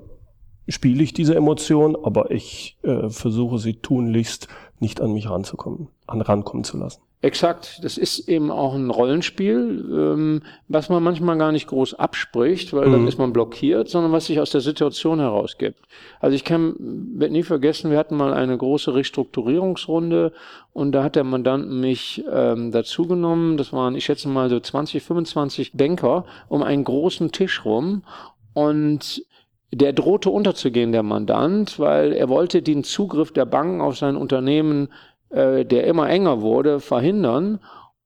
spiele 0.67 1.03
ich 1.03 1.13
diese 1.13 1.35
Emotion, 1.35 1.95
aber 1.95 2.31
ich 2.31 2.79
äh, 2.81 3.09
versuche 3.09 3.59
sie 3.59 3.75
tunlichst 3.75 4.47
nicht 4.79 4.99
an 4.99 5.13
mich 5.13 5.29
ranzukommen, 5.29 5.89
an 6.07 6.21
rankommen 6.21 6.63
zu 6.63 6.77
lassen. 6.77 7.01
Exakt, 7.23 7.79
das 7.83 7.97
ist 7.97 8.27
eben 8.27 8.51
auch 8.51 8.73
ein 8.75 8.89
Rollenspiel, 8.89 9.85
ähm, 9.89 10.41
was 10.67 10.89
man 10.89 11.01
manchmal 11.01 11.37
gar 11.37 11.53
nicht 11.53 11.67
groß 11.67 11.93
abspricht, 11.93 12.73
weil 12.73 12.91
dann 12.91 13.03
Mhm. 13.03 13.07
ist 13.07 13.17
man 13.17 13.31
blockiert, 13.31 13.87
sondern 13.87 14.11
was 14.11 14.25
sich 14.25 14.41
aus 14.41 14.49
der 14.49 14.59
Situation 14.59 15.21
herausgibt. 15.21 15.79
Also 16.19 16.35
ich 16.35 16.43
kann, 16.43 16.75
werde 17.15 17.31
nie 17.31 17.43
vergessen, 17.43 17.91
wir 17.91 17.97
hatten 17.97 18.17
mal 18.17 18.33
eine 18.33 18.57
große 18.57 18.93
Restrukturierungsrunde 18.93 20.33
und 20.73 20.91
da 20.91 21.01
hat 21.01 21.15
der 21.15 21.23
Mandant 21.23 21.71
mich 21.71 22.21
ähm, 22.29 22.73
dazugenommen. 22.73 23.55
Das 23.55 23.71
waren, 23.71 23.95
ich 23.95 24.03
schätze 24.03 24.27
mal 24.27 24.49
so 24.49 24.59
20, 24.59 25.01
25 25.01 25.77
Banker 25.77 26.25
um 26.49 26.61
einen 26.61 26.83
großen 26.83 27.31
Tisch 27.31 27.63
rum 27.63 28.03
und 28.53 29.23
der 29.71 29.93
drohte 29.93 30.29
unterzugehen, 30.29 30.91
der 30.91 31.03
Mandant, 31.03 31.79
weil 31.79 32.11
er 32.11 32.27
wollte 32.27 32.61
den 32.61 32.83
Zugriff 32.83 33.31
der 33.31 33.45
Banken 33.45 33.79
auf 33.79 33.97
sein 33.97 34.17
Unternehmen 34.17 34.89
äh, 35.33 35.65
der 35.65 35.85
immer 35.85 36.09
enger 36.09 36.41
wurde, 36.41 36.79
verhindern. 36.79 37.59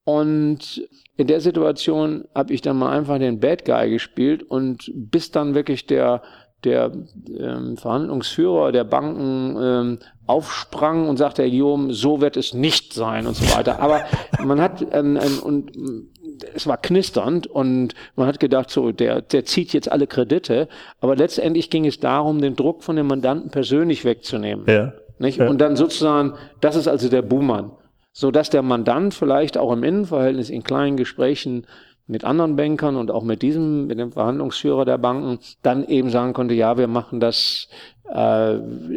Und 0.04 0.88
in 1.18 1.28
der 1.28 1.42
Situation 1.42 2.26
habe 2.34 2.54
ich 2.54 2.62
dann 2.62 2.78
mal 2.78 2.96
einfach 2.96 3.20
den 3.20 3.40
Bad 3.40 3.66
Guy 3.66 3.90
gespielt 3.90 4.44
und 4.44 4.92
bis 4.96 5.32
dann 5.32 5.56
wirklich 5.56 5.86
der 5.86 6.22
der 6.64 6.92
ähm, 7.40 7.78
Verhandlungsführer 7.78 8.72
der 8.72 8.84
Banken 8.84 9.58
ähm, 9.62 10.00
aufsprang 10.26 11.08
und 11.08 11.18
sagte, 11.18 11.44
Herr 11.44 11.52
Guillaume, 11.52 11.94
so 11.94 12.20
wird 12.20 12.36
es 12.36 12.54
nicht 12.54 12.94
sein 12.94 13.28
und 13.28 13.36
so 13.36 13.56
weiter. 13.56 13.80
Aber 13.80 14.02
man 14.44 14.60
hat 14.60 14.82
ähm, 14.92 15.18
ähm, 15.22 15.40
und 15.44 15.76
ähm, 15.76 16.10
es 16.56 16.66
war 16.66 16.78
knisternd 16.78 17.46
und 17.46 17.94
man 18.16 18.28
hat 18.28 18.40
gedacht, 18.40 18.72
so 18.72 18.92
der 18.92 19.22
der 19.22 19.46
zieht 19.46 19.74
jetzt 19.74 19.92
alle 19.92 20.08
Kredite. 20.08 20.68
Aber 21.00 21.16
letztendlich 21.16 21.70
ging 21.70 21.86
es 21.86 22.00
darum, 22.00 22.42
den 22.42 22.56
Druck 22.56 22.84
von 22.84 22.96
dem 22.96 23.08
Mandanten 23.08 23.52
persönlich 23.52 24.04
wegzunehmen. 24.04 24.66
Ja. 24.68 24.94
Nicht? 25.20 25.38
Ja. 25.40 25.50
Und 25.50 25.60
dann 25.60 25.76
sozusagen, 25.76 26.34
das 26.62 26.76
ist 26.76 26.88
also 26.88 27.10
der 27.10 27.22
Buhmann. 27.22 27.72
So 28.14 28.32
dass 28.32 28.50
der 28.50 28.62
Mandant 28.64 29.14
vielleicht 29.14 29.58
auch 29.58 29.72
im 29.72 29.84
Innenverhältnis 29.84 30.50
in 30.50 30.64
kleinen 30.64 30.98
Gesprächen 30.98 31.68
mit 32.08 32.24
anderen 32.24 32.56
Bankern 32.56 32.96
und 32.96 33.12
auch 33.12 33.24
mit 33.24 33.42
diesem, 33.42 33.86
mit 33.88 34.00
dem 34.00 34.12
Verhandlungsführer 34.14 34.86
der 34.86 34.98
Banken, 34.98 35.40
dann 35.62 35.86
eben 35.88 36.10
sagen 36.10 36.34
konnte, 36.34 36.54
ja, 36.54 36.78
wir 36.78 36.88
machen 36.88 37.20
das. 37.20 37.68
Äh, 38.10 38.14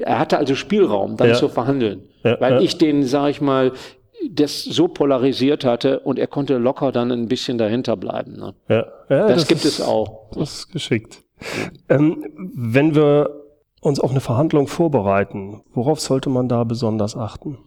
er 0.02 0.18
hatte 0.18 0.38
also 0.38 0.54
Spielraum, 0.54 1.16
dann 1.16 1.30
Ja. 1.30 1.34
zu 1.34 1.48
verhandeln. 1.48 2.04
Ja, 2.22 2.40
Weil 2.40 2.62
ich 2.62 2.78
den, 2.78 3.02
sage 3.04 3.30
ich 3.32 3.40
mal, 3.40 3.72
das 4.30 4.62
so 4.64 4.86
polarisiert 4.88 5.64
hatte 5.64 6.00
und 6.00 6.18
er 6.18 6.26
konnte 6.28 6.58
locker 6.58 6.92
dann 6.92 7.10
ein 7.10 7.26
bisschen 7.26 7.58
dahinter 7.58 7.96
bleiben. 7.96 8.36
Ne? 8.36 8.54
Ja. 8.68 8.86
ja 9.08 9.26
Das, 9.28 9.46
gibt 9.48 9.64
ist- 9.64 9.80
es 9.80 9.86
auch. 9.86 10.30
Das 10.34 10.52
ist 10.60 10.72
geschickt. 10.72 11.22
Ähm, 11.88 12.24
wenn 12.54 12.94
wir 12.94 13.39
uns 13.80 13.98
auf 14.00 14.10
eine 14.10 14.20
Verhandlung 14.20 14.66
vorbereiten, 14.68 15.62
worauf 15.72 16.00
sollte 16.00 16.28
man 16.30 16.48
da 16.48 16.64
besonders 16.64 17.16
achten? 17.16 17.58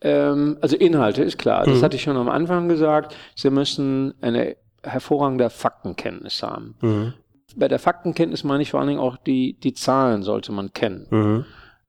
Ähm, 0.00 0.58
also 0.60 0.76
Inhalte 0.76 1.22
ist 1.22 1.38
klar. 1.38 1.64
Das 1.64 1.78
Mhm. 1.78 1.82
hatte 1.82 1.96
ich 1.96 2.02
schon 2.02 2.16
am 2.16 2.28
Anfang 2.28 2.68
gesagt. 2.68 3.14
Sie 3.34 3.50
müssen 3.50 4.14
eine 4.20 4.56
hervorragende 4.82 5.48
Faktenkenntnis 5.50 6.42
haben. 6.42 6.76
Mhm. 6.80 7.14
Bei 7.56 7.68
der 7.68 7.78
Faktenkenntnis 7.78 8.44
meine 8.44 8.62
ich 8.62 8.70
vor 8.70 8.80
allen 8.80 8.88
Dingen 8.88 9.00
auch 9.00 9.16
die, 9.16 9.58
die 9.60 9.72
Zahlen 9.74 10.22
sollte 10.22 10.52
man 10.52 10.72
kennen. 10.72 11.06
Mhm. 11.10 11.44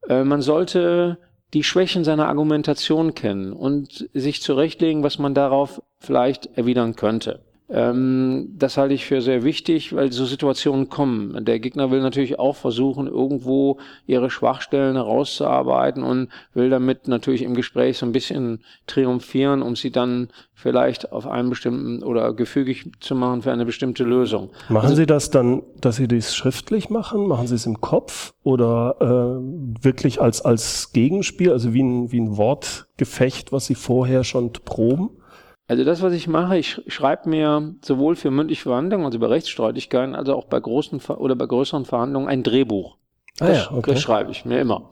Äh, 0.08 0.24
man 0.24 0.42
sollte 0.42 1.18
die 1.54 1.64
Schwächen 1.64 2.04
seiner 2.04 2.28
Argumentation 2.28 3.14
kennen 3.16 3.54
und 3.54 4.10
sich 4.14 4.42
zurechtlegen, 4.42 5.04
was 5.04 5.20
man 5.20 5.34
darauf 5.34 5.82
vielleicht 6.00 6.48
erwidern 6.58 6.96
könnte. 6.96 7.45
Ähm, 7.68 8.54
das 8.58 8.78
halte 8.78 8.94
ich 8.94 9.06
für 9.06 9.22
sehr 9.22 9.44
wichtig, 9.44 9.96
weil 9.96 10.12
so 10.12 10.26
Situationen 10.26 10.88
kommen. 10.90 11.44
Der 11.46 11.60
Gegner 11.60 11.90
will 11.90 12.02
natürlich 12.02 12.38
auch 12.38 12.56
versuchen, 12.56 13.08
irgendwo 13.08 13.80
ihre 14.06 14.30
Schwachstellen 14.30 14.96
herauszuarbeiten 14.96 16.04
und 16.04 16.30
will 16.54 16.70
damit 16.70 17.08
natürlich 17.08 17.42
im 17.42 17.56
Gespräch 17.56 17.98
so 17.98 18.06
ein 18.06 18.12
bisschen 18.12 18.60
triumphieren, 18.86 19.64
um 19.64 19.76
sie 19.76 19.90
dann 19.90 20.30
vielleicht 20.54 21.12
auf 21.12 21.26
einen 21.28 21.50
bestimmten 21.50 22.04
oder 22.04 22.34
gefügig 22.34 22.92
zu 23.00 23.16
machen 23.16 23.42
für 23.42 23.52
eine 23.52 23.66
bestimmte 23.66 24.04
Lösung. 24.04 24.52
Machen 24.70 24.86
Also- 24.86 24.96
Sie 24.98 25.06
das 25.08 25.32
dann, 25.32 25.64
dass 25.82 25.96
Sie 25.96 26.08
das 26.08 26.36
schriftlich 26.36 26.90
machen? 26.92 27.28
Machen 27.28 27.48
Sie 27.48 27.56
es 27.56 27.66
im 27.66 27.82
Kopf 27.82 28.34
oder 28.44 28.96
äh, 29.02 29.84
wirklich 29.84 30.22
als, 30.22 30.42
als 30.42 30.94
Gegenspiel, 30.94 31.52
also 31.52 31.74
wie 31.74 31.82
ein, 31.84 32.12
wie 32.12 32.20
ein 32.22 32.38
Wortgefecht, 32.38 33.52
was 33.52 33.66
Sie 33.66 33.76
vorher 33.76 34.24
schon 34.24 34.52
proben? 34.54 35.10
Also 35.68 35.84
das, 35.84 36.02
was 36.02 36.14
ich 36.14 36.28
mache, 36.28 36.58
ich 36.58 36.82
schreibe 36.88 37.30
mir 37.30 37.76
sowohl 37.84 38.16
für 38.16 38.30
mündliche 38.30 38.64
Verhandlungen, 38.64 39.06
also 39.06 39.18
bei 39.18 39.28
Rechtsstreitigkeiten, 39.28 40.14
also 40.14 40.36
auch 40.36 40.46
bei 40.46 40.60
großen 40.60 41.02
oder 41.18 41.36
bei 41.36 41.48
größeren 41.48 41.86
Verhandlungen 41.86 42.28
ein 42.28 42.44
Drehbuch. 42.44 42.98
Ah, 43.40 43.48
das, 43.48 43.66
ja, 43.66 43.72
okay. 43.72 43.94
das 43.94 44.02
schreibe 44.02 44.32
ich 44.32 44.46
mir 44.46 44.60
immer. 44.60 44.92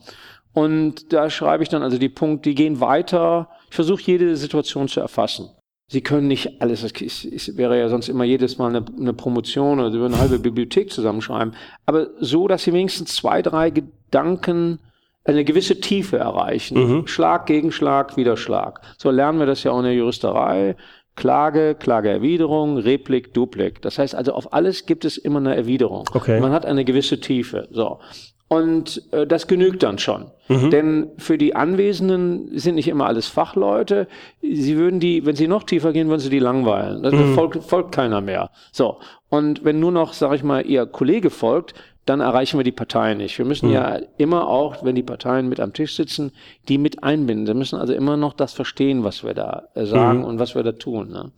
Und 0.52 1.14
da 1.14 1.30
schreibe 1.30 1.64
ich 1.64 1.70
dann 1.70 1.84
also 1.84 1.98
die 1.98 2.10
Punkte, 2.10 2.50
die 2.50 2.56
gehen 2.56 2.80
weiter. 2.80 3.50
Ich 3.70 3.76
versuche 3.76 4.02
jede 4.04 4.36
Situation 4.36 4.88
zu 4.88 5.00
erfassen. 5.00 5.50
Sie 5.88 6.02
können 6.02 6.28
nicht 6.28 6.62
alles, 6.62 6.84
es 6.84 7.58
wäre 7.58 7.78
ja 7.78 7.90
sonst 7.90 8.10
immer 8.10 8.24
jedes 8.24 8.58
Mal 8.58 8.76
eine, 8.76 8.86
eine 8.98 9.14
Promotion 9.14 9.80
oder 9.80 9.92
Sie 9.92 10.00
würden 10.00 10.14
eine 10.14 10.22
halbe 10.22 10.40
Bibliothek 10.40 10.92
zusammenschreiben. 10.92 11.54
Aber 11.86 12.08
so, 12.20 12.48
dass 12.48 12.64
Sie 12.64 12.74
wenigstens 12.74 13.16
zwei, 13.16 13.42
drei 13.42 13.70
Gedanken 13.70 14.80
eine 15.26 15.44
gewisse 15.44 15.80
Tiefe 15.80 16.18
erreichen. 16.18 16.78
Mhm. 16.78 17.08
Schlag, 17.08 17.46
Gegenschlag, 17.46 18.18
Widerschlag. 18.18 18.82
So 18.98 19.10
lernen 19.10 19.40
wir 19.40 19.46
das 19.46 19.64
ja 19.64 19.72
auch 19.72 19.80
in 19.80 19.86
der 19.86 19.94
Juristerei. 19.94 20.76
Klage, 21.16 21.76
Klageerwiderung, 21.76 22.78
Replik, 22.78 23.34
Duplik. 23.34 23.82
Das 23.84 24.00
heißt 24.00 24.16
also, 24.16 24.34
auf 24.34 24.52
alles 24.52 24.86
gibt 24.86 25.06
es 25.06 25.18
immer 25.18 25.40
eine 25.40 25.56
Erwiderung. 25.56 26.10
Okay. 26.12 26.40
Man 26.40 26.52
hat 26.52 26.66
eine 26.66 26.84
gewisse 26.84 27.20
Tiefe. 27.20 27.68
So. 27.72 28.00
Und 28.48 29.02
äh, 29.12 29.26
das 29.26 29.48
genügt 29.48 29.84
dann 29.84 29.98
schon. 29.98 30.32
Mhm. 30.48 30.70
Denn 30.70 31.12
für 31.18 31.38
die 31.38 31.56
Anwesenden 31.56 32.58
sind 32.58 32.76
nicht 32.76 32.88
immer 32.88 33.08
alles 33.08 33.28
Fachleute. 33.28 34.08
Sie 34.42 34.76
würden 34.78 35.00
die, 35.00 35.26
wenn 35.26 35.36
sie 35.36 35.48
noch 35.48 35.64
tiefer 35.64 35.94
gehen, 35.94 36.08
würden 36.08 36.20
sie 36.20 36.30
die 36.30 36.40
langweilen. 36.40 37.04
Da 37.04 37.12
mhm. 37.12 37.34
folgt, 37.34 37.64
folgt 37.64 37.94
keiner 37.94 38.22
mehr. 38.22 38.52
So. 38.72 39.00
Und 39.30 39.64
wenn 39.64 39.80
nur 39.80 39.92
noch, 39.92 40.14
sag 40.14 40.34
ich 40.34 40.44
mal, 40.44 40.66
ihr 40.66 40.86
Kollege 40.86 41.30
folgt, 41.30 41.74
dann 42.06 42.20
erreichen 42.20 42.58
wir 42.58 42.64
die 42.64 42.72
Parteien 42.72 43.18
nicht. 43.18 43.38
Wir 43.38 43.46
müssen 43.46 43.70
mhm. 43.70 43.76
ja 43.76 44.00
immer 44.18 44.48
auch, 44.48 44.84
wenn 44.84 44.96
die 44.96 45.04
Parteien 45.04 45.48
mit 45.48 45.60
am 45.60 45.74
Tisch 45.74 45.96
sitzen, 45.96 46.32
die 46.68 46.78
mit 46.78 47.04
einbinden. 47.04 47.46
Sie 47.46 47.54
müssen 47.54 47.80
also 47.80 47.94
immer 47.94 48.18
noch 48.18 48.34
das 48.34 48.54
verstehen, 48.54 49.04
was 49.04 49.24
wir 49.24 49.34
da 49.34 49.70
äh, 49.74 49.86
sagen 49.86 50.20
mhm. 50.20 50.26
und 50.26 50.40
was 50.40 50.56
wir 50.56 50.64
da 50.64 50.74
tun. 50.74 51.10
Ne? 51.10 51.32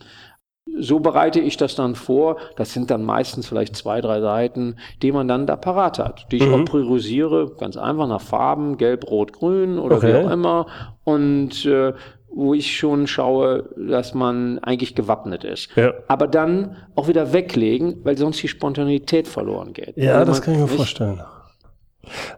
so 0.78 1.00
bereite 1.00 1.40
ich 1.40 1.58
das 1.58 1.76
dann 1.76 1.96
vor. 1.96 2.38
Das 2.56 2.74
sind 2.74 2.92
dann 2.92 3.04
meistens 3.04 3.48
vielleicht 3.48 3.76
zwei, 3.76 4.02
drei 4.02 4.22
Seiten, 4.22 4.78
die 5.02 5.12
man 5.12 5.28
dann 5.28 5.48
da 5.48 5.56
parat 5.56 6.00
hat, 6.00 6.28
die 6.32 6.38
ich 6.38 6.48
mhm. 6.48 6.54
auch 6.54 6.66
priorisiere, 6.66 7.52
ganz 7.58 7.78
einfach 7.78 8.08
nach 8.08 8.22
Farben, 8.22 8.78
gelb, 8.78 9.10
rot, 9.10 9.34
grün 9.34 9.78
oder 9.78 9.98
okay. 9.98 10.08
wie 10.08 10.26
auch 10.26 10.32
immer. 10.32 10.68
Und 11.04 11.66
äh, 11.66 11.94
wo 12.36 12.54
ich 12.54 12.78
schon 12.78 13.08
schaue, 13.08 13.70
dass 13.78 14.14
man 14.14 14.60
eigentlich 14.60 14.94
gewappnet 14.94 15.46
ist. 15.46 15.70
Ja. 15.76 15.94
Aber 16.08 16.28
dann 16.28 16.76
auch 16.94 17.08
wieder 17.08 17.32
weglegen, 17.32 18.02
weil 18.04 18.18
sonst 18.18 18.44
die 18.44 18.50
Spontanität 18.50 19.28
verloren 19.28 19.72
geht. 19.74 19.96
Ja, 19.96 20.20
also 20.20 20.34
das 20.34 20.42
kann 20.42 20.54
ich 20.56 20.60
mir 20.60 20.68
vorstellen. 20.68 21.22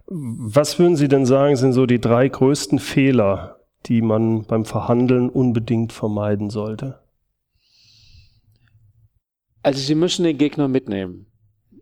Was 0.05 0.79
würden 0.79 0.95
Sie 0.95 1.07
denn 1.07 1.25
sagen, 1.25 1.55
sind 1.55 1.73
so 1.73 1.85
die 1.85 1.99
drei 1.99 2.29
größten 2.29 2.79
Fehler, 2.79 3.59
die 3.87 4.01
man 4.01 4.43
beim 4.45 4.65
Verhandeln 4.65 5.29
unbedingt 5.29 5.91
vermeiden 5.91 6.49
sollte? 6.49 6.99
Also 9.63 9.79
sie 9.79 9.95
müssen 9.95 10.23
den 10.23 10.37
Gegner 10.37 10.67
mitnehmen, 10.69 11.25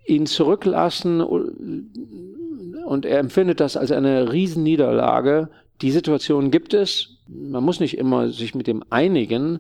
ihn 0.08 0.26
zurücklassen 0.26 1.22
und 1.22 3.06
er 3.06 3.20
empfindet 3.20 3.60
das 3.60 3.78
als 3.78 3.92
eine 3.92 4.32
Riesenniederlage. 4.32 5.50
Die 5.82 5.92
Situation 5.92 6.50
gibt 6.50 6.74
es. 6.74 7.15
Man 7.28 7.64
muss 7.64 7.80
nicht 7.80 7.98
immer 7.98 8.30
sich 8.30 8.56
mit 8.56 8.68
dem 8.68 8.84
einigen, 8.90 9.60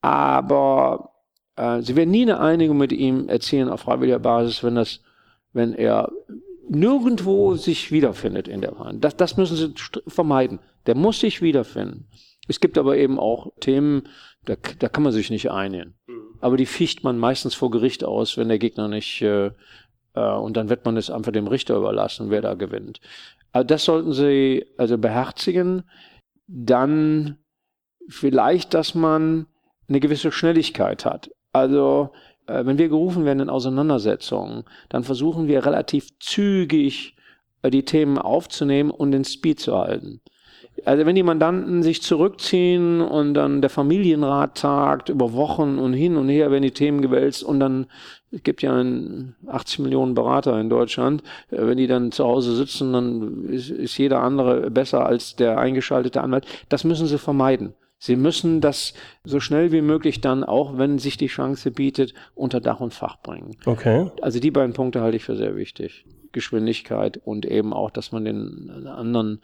aber 0.00 1.12
äh, 1.56 1.82
sie 1.82 1.96
werden 1.96 2.10
nie 2.10 2.22
eine 2.22 2.40
Einigung 2.40 2.78
mit 2.78 2.92
ihm 2.92 3.28
erzielen 3.28 3.68
auf 3.68 3.80
freiwilliger 3.80 4.18
Basis, 4.18 4.62
wenn 4.62 4.74
das, 4.74 5.00
wenn 5.52 5.74
er 5.74 6.10
nirgendwo 6.68 7.54
sich 7.54 7.90
wiederfindet 7.90 8.48
in 8.48 8.60
der 8.60 8.78
Wand. 8.78 9.02
Das, 9.02 9.16
das 9.16 9.36
müssen 9.36 9.56
sie 9.56 9.74
vermeiden. 10.06 10.60
Der 10.86 10.94
muss 10.94 11.20
sich 11.20 11.42
wiederfinden. 11.42 12.06
Es 12.46 12.60
gibt 12.60 12.78
aber 12.78 12.96
eben 12.96 13.18
auch 13.18 13.52
Themen, 13.60 14.04
da, 14.44 14.54
da 14.78 14.88
kann 14.88 15.02
man 15.02 15.12
sich 15.12 15.30
nicht 15.30 15.50
einigen. 15.50 15.94
Mhm. 16.06 16.34
Aber 16.40 16.56
die 16.56 16.66
ficht 16.66 17.04
man 17.04 17.18
meistens 17.18 17.54
vor 17.54 17.70
Gericht 17.70 18.04
aus, 18.04 18.36
wenn 18.36 18.48
der 18.48 18.58
Gegner 18.58 18.88
nicht, 18.88 19.20
äh, 19.22 19.50
äh, 20.14 20.34
und 20.34 20.56
dann 20.56 20.68
wird 20.68 20.84
man 20.84 20.96
es 20.96 21.10
einfach 21.10 21.32
dem 21.32 21.46
Richter 21.46 21.76
überlassen, 21.76 22.30
wer 22.30 22.40
da 22.40 22.54
gewinnt. 22.54 23.00
Also 23.52 23.66
das 23.66 23.84
sollten 23.84 24.12
Sie 24.12 24.66
also 24.76 24.98
beherzigen. 24.98 25.84
Dann 26.48 27.38
vielleicht, 28.08 28.74
dass 28.74 28.94
man 28.94 29.46
eine 29.88 30.00
gewisse 30.00 30.32
Schnelligkeit 30.32 31.04
hat. 31.04 31.30
Also 31.52 32.10
äh, 32.46 32.64
wenn 32.64 32.78
wir 32.78 32.88
gerufen 32.88 33.24
werden 33.24 33.40
in 33.40 33.50
Auseinandersetzungen, 33.50 34.64
dann 34.88 35.04
versuchen 35.04 35.46
wir 35.46 35.64
relativ 35.64 36.18
zügig 36.18 37.16
äh, 37.62 37.70
die 37.70 37.84
Themen 37.84 38.18
aufzunehmen 38.18 38.90
und 38.90 39.12
den 39.12 39.24
Speed 39.24 39.60
zu 39.60 39.76
halten. 39.78 40.20
Also 40.84 41.06
wenn 41.06 41.14
die 41.14 41.22
Mandanten 41.22 41.82
sich 41.82 42.02
zurückziehen 42.02 43.00
und 43.00 43.34
dann 43.34 43.60
der 43.60 43.70
Familienrat 43.70 44.58
tagt 44.58 45.08
über 45.08 45.32
Wochen 45.32 45.78
und 45.78 45.92
hin 45.92 46.16
und 46.16 46.28
her 46.28 46.50
werden 46.50 46.62
die 46.62 46.70
Themen 46.70 47.02
gewälzt 47.02 47.42
und 47.42 47.60
dann 47.60 47.86
es 48.30 48.42
gibt 48.42 48.60
ja 48.60 48.84
80 49.46 49.78
Millionen 49.78 50.14
Berater 50.14 50.60
in 50.60 50.68
Deutschland. 50.68 51.22
Äh, 51.50 51.66
wenn 51.66 51.78
die 51.78 51.86
dann 51.86 52.12
zu 52.12 52.24
Hause 52.24 52.54
sitzen, 52.56 52.92
dann 52.92 53.44
ist, 53.46 53.70
ist 53.70 53.96
jeder 53.96 54.22
andere 54.22 54.70
besser 54.70 55.06
als 55.06 55.36
der 55.36 55.58
eingeschaltete 55.58 56.20
Anwalt. 56.20 56.46
Das 56.68 56.84
müssen 56.84 57.06
sie 57.06 57.18
vermeiden. 57.18 57.74
Sie 57.98 58.16
müssen 58.16 58.60
das 58.60 58.94
so 59.24 59.40
schnell 59.40 59.72
wie 59.72 59.80
möglich 59.80 60.20
dann, 60.20 60.44
auch 60.44 60.78
wenn 60.78 60.98
sich 60.98 61.16
die 61.16 61.26
Chance 61.26 61.72
bietet, 61.72 62.14
unter 62.34 62.60
Dach 62.60 62.80
und 62.80 62.94
Fach 62.94 63.20
bringen. 63.20 63.56
Okay. 63.66 64.10
Also 64.22 64.38
die 64.38 64.52
beiden 64.52 64.72
Punkte 64.72 65.00
halte 65.00 65.16
ich 65.16 65.24
für 65.24 65.36
sehr 65.36 65.56
wichtig. 65.56 66.04
Geschwindigkeit 66.32 67.20
und 67.24 67.46
eben 67.46 67.72
auch, 67.72 67.90
dass 67.90 68.12
man 68.12 68.24
den 68.24 68.86
anderen 68.86 69.40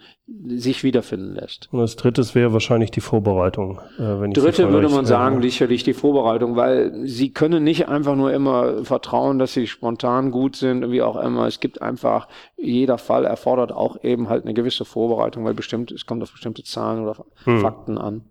sich 0.47 0.83
wiederfinden 0.83 1.35
lässt. 1.35 1.69
Und 1.73 1.81
das 1.81 1.97
dritte 1.97 2.23
wäre 2.35 2.53
wahrscheinlich 2.53 2.91
die 2.91 3.01
Vorbereitung. 3.01 3.81
Äh, 3.99 4.21
wenn 4.21 4.31
ich 4.31 4.39
Dritte 4.39 4.71
würde 4.71 4.89
man 4.89 5.05
sagen, 5.05 5.43
sicherlich 5.43 5.83
die 5.85 5.95
Vorbereitung, 5.95 6.57
weil 6.57 7.07
sie 7.07 7.33
können 7.33 7.65
nicht 7.65 7.89
einfach 7.89 8.17
nur 8.17 8.33
immer 8.33 8.85
vertrauen, 8.85 9.39
dass 9.39 9.53
sie 9.53 9.67
spontan 9.67 10.31
gut 10.31 10.57
sind, 10.57 10.91
wie 10.91 11.03
auch 11.03 11.17
immer. 11.17 11.47
Es 11.47 11.61
gibt 11.61 11.83
einfach, 11.83 12.29
jeder 12.57 12.99
Fall 12.99 13.25
erfordert 13.25 13.73
auch 13.73 14.03
eben 14.03 14.29
halt 14.29 14.45
eine 14.45 14.55
gewisse 14.55 14.85
Vorbereitung, 14.85 15.45
weil 15.45 15.55
bestimmt, 15.55 15.93
es 15.93 16.07
kommt 16.07 16.23
auf 16.23 16.33
bestimmte 16.33 16.63
Zahlen 16.65 17.03
oder 17.03 17.25
hm. 17.45 17.61
Fakten 17.61 17.99
an. 17.99 18.23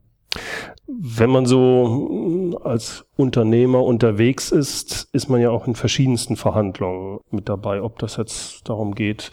Wenn 0.85 1.29
man 1.29 1.45
so 1.45 2.59
als 2.63 3.05
Unternehmer 3.15 3.83
unterwegs 3.83 4.51
ist, 4.51 5.07
ist 5.13 5.29
man 5.29 5.39
ja 5.39 5.49
auch 5.49 5.65
in 5.65 5.75
verschiedensten 5.75 6.35
Verhandlungen 6.35 7.19
mit 7.31 7.47
dabei, 7.47 7.81
ob 7.81 7.99
das 7.99 8.17
jetzt 8.17 8.67
darum 8.67 8.93
geht, 8.93 9.31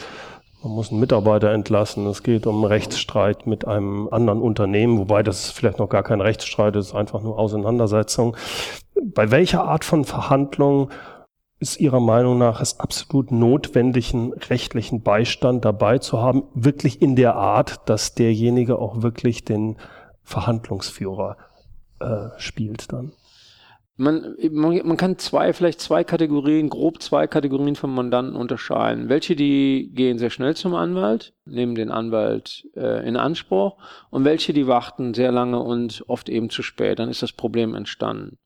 man 0.62 0.74
muss 0.74 0.90
einen 0.90 1.00
Mitarbeiter 1.00 1.52
entlassen, 1.52 2.06
es 2.06 2.22
geht 2.22 2.46
um 2.46 2.64
Rechtsstreit 2.64 3.46
mit 3.46 3.66
einem 3.66 4.08
anderen 4.10 4.42
Unternehmen, 4.42 4.98
wobei 4.98 5.22
das 5.22 5.50
vielleicht 5.50 5.78
noch 5.78 5.88
gar 5.88 6.02
kein 6.02 6.20
Rechtsstreit 6.20 6.76
ist, 6.76 6.94
einfach 6.94 7.22
nur 7.22 7.38
Auseinandersetzung. 7.38 8.36
Bei 9.02 9.30
welcher 9.30 9.64
Art 9.64 9.84
von 9.84 10.04
Verhandlung 10.04 10.90
ist 11.60 11.80
Ihrer 11.80 12.00
Meinung 12.00 12.38
nach 12.38 12.60
es 12.60 12.78
absolut 12.78 13.32
notwendig, 13.32 14.12
einen 14.12 14.32
rechtlichen 14.32 15.02
Beistand 15.02 15.64
dabei 15.64 15.98
zu 15.98 16.20
haben, 16.20 16.44
wirklich 16.54 17.00
in 17.00 17.16
der 17.16 17.36
Art, 17.36 17.88
dass 17.88 18.14
derjenige 18.14 18.78
auch 18.78 19.02
wirklich 19.02 19.44
den 19.44 19.76
Verhandlungsführer 20.30 21.36
äh, 21.98 22.28
spielt 22.38 22.92
dann. 22.92 23.12
Man, 23.96 24.36
man, 24.50 24.86
man 24.86 24.96
kann 24.96 25.18
zwei, 25.18 25.52
vielleicht 25.52 25.80
zwei 25.80 26.04
Kategorien, 26.04 26.70
grob 26.70 27.02
zwei 27.02 27.26
Kategorien 27.26 27.76
von 27.76 27.92
Mandanten 27.92 28.34
unterscheiden. 28.34 29.10
Welche, 29.10 29.36
die 29.36 29.90
gehen 29.92 30.18
sehr 30.18 30.30
schnell 30.30 30.56
zum 30.56 30.74
Anwalt, 30.74 31.34
nehmen 31.44 31.74
den 31.74 31.90
Anwalt 31.90 32.66
äh, 32.76 33.06
in 33.06 33.16
Anspruch 33.16 33.76
und 34.08 34.24
welche, 34.24 34.54
die 34.54 34.66
warten 34.66 35.12
sehr 35.12 35.32
lange 35.32 35.60
und 35.60 36.02
oft 36.06 36.30
eben 36.30 36.48
zu 36.48 36.62
spät. 36.62 36.98
Dann 36.98 37.10
ist 37.10 37.22
das 37.22 37.32
Problem 37.32 37.74
entstanden. 37.74 38.38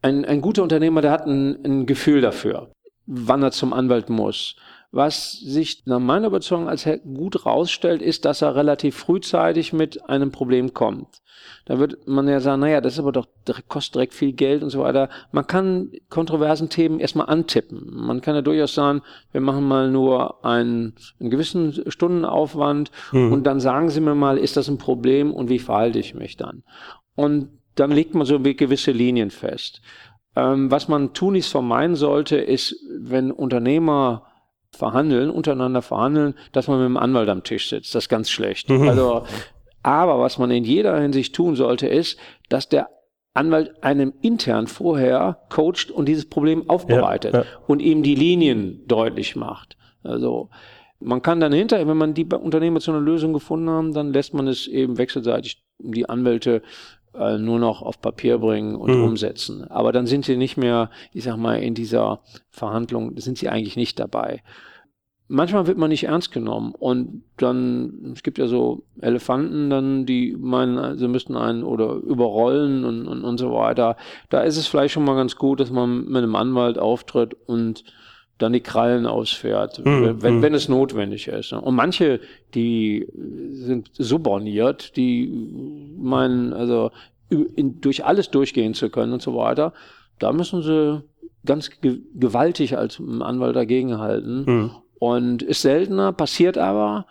Ein, 0.00 0.24
ein 0.24 0.40
guter 0.40 0.64
Unternehmer, 0.64 1.02
der 1.02 1.12
hat 1.12 1.26
ein, 1.26 1.64
ein 1.64 1.86
Gefühl 1.86 2.20
dafür, 2.20 2.72
wann 3.06 3.44
er 3.44 3.52
zum 3.52 3.72
Anwalt 3.72 4.08
muss. 4.08 4.56
Was 4.94 5.32
sich 5.32 5.82
nach 5.86 5.98
meiner 5.98 6.26
Überzeugung 6.26 6.68
als 6.68 6.86
gut 7.14 7.46
rausstellt, 7.46 8.02
ist, 8.02 8.26
dass 8.26 8.42
er 8.42 8.54
relativ 8.54 8.94
frühzeitig 8.94 9.72
mit 9.72 10.08
einem 10.08 10.30
Problem 10.30 10.74
kommt. 10.74 11.22
Da 11.64 11.78
wird 11.78 12.06
man 12.06 12.28
ja 12.28 12.40
sagen, 12.40 12.60
naja, 12.60 12.82
das 12.82 12.94
ist 12.94 12.98
aber 12.98 13.12
doch, 13.12 13.26
kostet 13.68 13.94
direkt 13.94 14.12
viel 14.12 14.34
Geld 14.34 14.62
und 14.62 14.68
so 14.68 14.80
weiter. 14.80 15.08
Man 15.32 15.46
kann 15.46 15.92
kontroversen 16.10 16.68
Themen 16.68 17.00
erstmal 17.00 17.30
antippen. 17.30 17.86
Man 17.90 18.20
kann 18.20 18.34
ja 18.34 18.42
durchaus 18.42 18.74
sagen, 18.74 19.00
wir 19.32 19.40
machen 19.40 19.66
mal 19.66 19.90
nur 19.90 20.44
einen, 20.44 20.94
einen 21.18 21.30
gewissen 21.30 21.90
Stundenaufwand 21.90 22.90
mhm. 23.12 23.32
und 23.32 23.44
dann 23.44 23.60
sagen 23.60 23.88
Sie 23.88 24.00
mir 24.00 24.14
mal, 24.14 24.36
ist 24.36 24.58
das 24.58 24.68
ein 24.68 24.78
Problem 24.78 25.32
und 25.32 25.48
wie 25.48 25.58
verhalte 25.58 26.00
ich 26.00 26.14
mich 26.14 26.36
dann? 26.36 26.64
Und 27.14 27.48
dann 27.76 27.90
legt 27.90 28.14
man 28.14 28.26
so 28.26 28.40
gewisse 28.40 28.92
Linien 28.92 29.30
fest. 29.30 29.80
Ähm, 30.36 30.70
was 30.70 30.88
man 30.88 31.14
tunlichst 31.14 31.50
vermeiden 31.50 31.96
sollte, 31.96 32.36
ist, 32.36 32.76
wenn 32.98 33.30
Unternehmer 33.30 34.26
verhandeln, 34.74 35.30
untereinander 35.30 35.82
verhandeln, 35.82 36.34
dass 36.52 36.68
man 36.68 36.78
mit 36.78 36.86
dem 36.86 36.96
Anwalt 36.96 37.28
am 37.28 37.44
Tisch 37.44 37.68
sitzt. 37.68 37.94
Das 37.94 38.04
ist 38.04 38.08
ganz 38.08 38.30
schlecht. 38.30 38.70
Mhm. 38.70 38.88
Also, 38.88 39.24
aber 39.82 40.18
was 40.18 40.38
man 40.38 40.50
in 40.50 40.64
jeder 40.64 40.98
Hinsicht 41.00 41.34
tun 41.34 41.56
sollte, 41.56 41.86
ist, 41.86 42.18
dass 42.48 42.68
der 42.68 42.88
Anwalt 43.34 43.82
einem 43.82 44.12
intern 44.20 44.66
vorher 44.66 45.38
coacht 45.48 45.90
und 45.90 46.06
dieses 46.06 46.28
Problem 46.28 46.68
aufbereitet 46.68 47.34
ja, 47.34 47.40
ja. 47.40 47.46
und 47.66 47.80
ihm 47.80 48.02
die 48.02 48.14
Linien 48.14 48.82
deutlich 48.86 49.36
macht. 49.36 49.76
Also 50.02 50.50
man 51.00 51.22
kann 51.22 51.40
dann 51.40 51.52
hinterher, 51.52 51.88
wenn 51.88 51.96
man 51.96 52.14
die 52.14 52.26
Unternehmer 52.26 52.80
zu 52.80 52.90
einer 52.90 53.00
Lösung 53.00 53.32
gefunden 53.32 53.70
haben, 53.70 53.94
dann 53.94 54.12
lässt 54.12 54.34
man 54.34 54.48
es 54.48 54.66
eben 54.66 54.98
wechselseitig 54.98 55.62
die 55.78 56.08
Anwälte 56.08 56.62
äh, 57.14 57.38
nur 57.38 57.58
noch 57.58 57.82
auf 57.82 58.00
Papier 58.00 58.38
bringen 58.38 58.74
und 58.74 58.96
mhm. 58.96 59.04
umsetzen. 59.04 59.64
Aber 59.70 59.92
dann 59.92 60.06
sind 60.06 60.24
sie 60.24 60.36
nicht 60.36 60.56
mehr, 60.56 60.90
ich 61.12 61.24
sag 61.24 61.36
mal, 61.36 61.56
in 61.56 61.74
dieser 61.74 62.20
Verhandlung, 62.50 63.18
sind 63.18 63.38
sie 63.38 63.48
eigentlich 63.48 63.76
nicht 63.76 63.98
dabei. 63.98 64.42
Manchmal 65.28 65.66
wird 65.66 65.78
man 65.78 65.88
nicht 65.88 66.04
ernst 66.04 66.30
genommen 66.30 66.74
und 66.78 67.22
dann, 67.38 68.12
es 68.14 68.22
gibt 68.22 68.36
ja 68.36 68.46
so 68.46 68.84
Elefanten 69.00 69.70
dann, 69.70 70.04
die 70.04 70.36
meinen, 70.38 70.98
sie 70.98 71.08
müssten 71.08 71.36
einen 71.36 71.62
oder 71.62 71.94
überrollen 71.94 72.84
und, 72.84 73.08
und, 73.08 73.24
und 73.24 73.38
so 73.38 73.52
weiter. 73.52 73.96
Da 74.28 74.42
ist 74.42 74.58
es 74.58 74.66
vielleicht 74.66 74.92
schon 74.92 75.04
mal 75.04 75.14
ganz 75.14 75.36
gut, 75.36 75.60
dass 75.60 75.70
man 75.70 76.04
mit 76.04 76.18
einem 76.18 76.34
Anwalt 76.34 76.78
auftritt 76.78 77.34
und 77.46 77.84
dann 78.42 78.52
die 78.52 78.60
Krallen 78.60 79.06
ausfährt, 79.06 79.84
mhm. 79.84 80.22
wenn, 80.22 80.34
hm. 80.34 80.42
wenn 80.42 80.54
es 80.54 80.68
notwendig 80.68 81.28
ist. 81.28 81.52
Und 81.52 81.74
manche, 81.74 82.20
die 82.54 83.06
sind 83.52 83.90
so 83.94 84.18
borniert, 84.18 84.96
die 84.96 85.30
meinen, 85.96 86.52
also 86.52 86.90
in, 87.30 87.80
durch 87.80 88.04
alles 88.04 88.30
durchgehen 88.30 88.74
zu 88.74 88.90
können 88.90 89.12
und 89.12 89.22
so 89.22 89.36
weiter, 89.36 89.72
da 90.18 90.32
müssen 90.32 90.62
sie 90.62 91.02
ganz 91.44 91.70
ge 91.80 92.00
gewaltig 92.14 92.76
als 92.76 93.00
Anwalt 93.00 93.56
dagegenhalten. 93.56 94.44
Mhm. 94.44 94.70
Und 94.98 95.42
ist 95.42 95.62
seltener, 95.62 96.12
passiert 96.12 96.58
aber. 96.58 97.06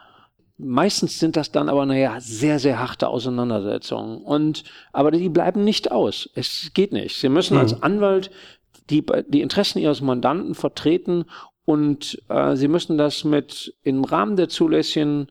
Meistens 0.58 1.20
sind 1.20 1.38
das 1.38 1.52
dann 1.52 1.70
aber, 1.70 1.88
naja, 1.88 2.18
sehr, 2.20 2.60
sehr 2.60 2.80
harte 2.80 3.08
Auseinandersetzungen. 3.08 4.22
Und, 4.22 4.64
aber 4.94 5.10
die 5.10 5.28
bleiben 5.28 5.64
nicht 5.64 5.92
aus. 5.92 6.30
Es 6.36 6.70
geht 6.76 6.94
nicht. 6.94 7.20
Sie 7.20 7.30
müssen 7.30 7.56
mhm. 7.56 7.62
als 7.62 7.82
Anwalt 7.82 8.30
die, 8.92 9.06
die 9.28 9.42
Interessen 9.42 9.80
ihres 9.80 10.02
Mandanten 10.02 10.54
vertreten 10.54 11.26
und 11.66 12.22
äh, 12.30 12.56
sie 12.56 12.68
müssen 12.68 12.98
das 12.98 13.24
mit 13.24 13.74
im 13.84 14.04
Rahmen 14.04 14.36
der 14.36 14.50
zulässigen 14.50 15.28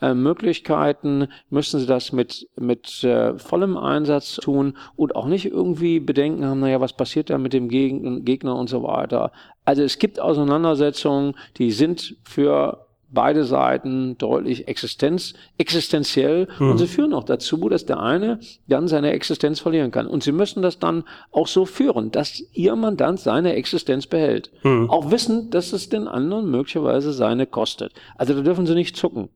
äh, 0.00 0.14
Möglichkeiten, 0.14 1.28
müssen 1.50 1.78
sie 1.78 1.86
das 1.86 2.12
mit, 2.12 2.48
mit 2.56 3.04
äh, 3.04 3.38
vollem 3.38 3.76
Einsatz 3.76 4.36
tun 4.36 4.76
und 4.96 5.14
auch 5.14 5.26
nicht 5.26 5.46
irgendwie 5.46 6.00
Bedenken 6.00 6.44
haben, 6.44 6.60
naja, 6.60 6.80
was 6.80 6.94
passiert 6.94 7.30
da 7.30 7.38
mit 7.38 7.52
dem 7.52 7.68
Gegner 7.68 8.56
und 8.56 8.68
so 8.68 8.82
weiter. 8.82 9.32
Also 9.64 9.82
es 9.82 9.98
gibt 9.98 10.18
Auseinandersetzungen, 10.18 11.34
die 11.58 11.70
sind 11.70 12.16
für 12.24 12.86
beide 13.12 13.44
Seiten 13.44 14.16
deutlich 14.18 14.68
Existenz, 14.68 15.34
existenziell 15.58 16.48
mhm. 16.58 16.70
und 16.72 16.78
sie 16.78 16.86
führen 16.86 17.14
auch 17.14 17.24
dazu, 17.24 17.68
dass 17.68 17.86
der 17.86 18.00
eine 18.00 18.40
dann 18.66 18.88
seine 18.88 19.12
Existenz 19.12 19.60
verlieren 19.60 19.90
kann. 19.90 20.06
Und 20.06 20.22
sie 20.22 20.32
müssen 20.32 20.62
das 20.62 20.78
dann 20.78 21.04
auch 21.30 21.46
so 21.46 21.64
führen, 21.66 22.10
dass 22.10 22.42
ihr 22.52 22.74
Mandant 22.74 23.20
seine 23.20 23.54
Existenz 23.54 24.06
behält. 24.06 24.50
Mhm. 24.62 24.90
Auch 24.90 25.10
wissen, 25.10 25.50
dass 25.50 25.72
es 25.72 25.88
den 25.88 26.08
anderen 26.08 26.50
möglicherweise 26.50 27.12
seine 27.12 27.46
kostet. 27.46 27.92
Also 28.16 28.34
da 28.34 28.40
dürfen 28.40 28.66
sie 28.66 28.74
nicht 28.74 28.96
zucken. 28.96 29.28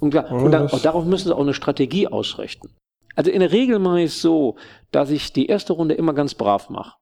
Und, 0.00 0.14
da, 0.14 0.22
und 0.22 0.50
da, 0.50 0.66
auch 0.66 0.80
darauf 0.80 1.04
müssen 1.04 1.28
sie 1.28 1.36
auch 1.36 1.40
eine 1.40 1.54
Strategie 1.54 2.08
ausrichten. 2.08 2.70
Also 3.14 3.30
in 3.30 3.40
der 3.40 3.52
Regel 3.52 3.78
mache 3.78 4.00
ich 4.00 4.06
es 4.06 4.22
so, 4.22 4.56
dass 4.90 5.10
ich 5.10 5.32
die 5.32 5.46
erste 5.46 5.74
Runde 5.74 5.94
immer 5.94 6.14
ganz 6.14 6.34
brav 6.34 6.70
mache 6.70 6.94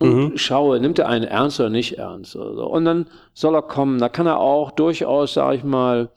und 0.00 0.16
mhm. 0.16 0.38
schaue, 0.38 0.80
nimmt 0.80 0.98
er 0.98 1.08
einen 1.08 1.24
ernst 1.24 1.60
oder 1.60 1.68
nicht 1.68 1.98
ernst. 1.98 2.34
Oder 2.34 2.54
so. 2.54 2.66
Und 2.66 2.86
dann 2.86 3.06
soll 3.34 3.54
er 3.54 3.62
kommen. 3.62 3.98
Da 3.98 4.08
kann 4.08 4.26
er 4.26 4.40
auch 4.40 4.70
durchaus, 4.70 5.34
sage 5.34 5.56
ich 5.56 5.64
mal, 5.64 6.10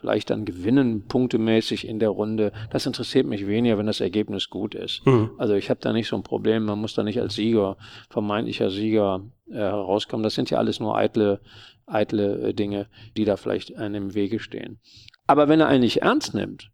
vielleicht 0.00 0.30
dann 0.30 0.44
gewinnen, 0.44 1.06
punktemäßig 1.06 1.86
in 1.86 2.00
der 2.00 2.08
Runde. 2.08 2.52
Das 2.70 2.86
interessiert 2.86 3.26
mich 3.26 3.46
weniger, 3.46 3.78
wenn 3.78 3.86
das 3.86 4.00
Ergebnis 4.00 4.50
gut 4.50 4.74
ist. 4.74 5.06
Mhm. 5.06 5.30
Also 5.38 5.54
ich 5.54 5.70
habe 5.70 5.80
da 5.80 5.92
nicht 5.92 6.08
so 6.08 6.16
ein 6.16 6.24
Problem. 6.24 6.64
Man 6.64 6.80
muss 6.80 6.94
da 6.94 7.04
nicht 7.04 7.20
als 7.20 7.36
Sieger, 7.36 7.76
vermeintlicher 8.10 8.68
Sieger 8.68 9.22
äh, 9.48 9.54
herauskommen. 9.54 10.24
Das 10.24 10.34
sind 10.34 10.50
ja 10.50 10.58
alles 10.58 10.80
nur 10.80 10.96
eitle, 10.96 11.40
eitle 11.86 12.48
äh, 12.48 12.52
Dinge, 12.52 12.88
die 13.16 13.24
da 13.24 13.36
vielleicht 13.36 13.76
einem 13.76 14.08
im 14.08 14.14
Wege 14.14 14.40
stehen. 14.40 14.80
Aber 15.28 15.48
wenn 15.48 15.60
er 15.60 15.68
einen 15.68 15.84
nicht 15.84 16.02
ernst 16.02 16.34
nimmt, 16.34 16.72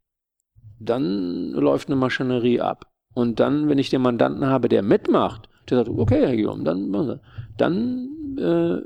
dann 0.81 1.51
läuft 1.51 1.89
eine 1.89 1.97
Maschinerie 1.97 2.61
ab. 2.61 2.90
Und 3.15 3.41
dann, 3.41 3.69
wenn 3.69 3.79
ich 3.79 3.91
den 3.91 4.03
Mandanten 4.03 4.47
habe, 4.47 4.69
der 4.69 4.83
mitmacht, 4.83 5.49
der 5.69 5.79
sagt, 5.79 5.89
okay, 5.89 6.27
Herr 6.27 6.37
Guillaume, 6.37 6.65
dann, 6.65 7.21
dann 7.57 8.09
äh, 8.39 8.81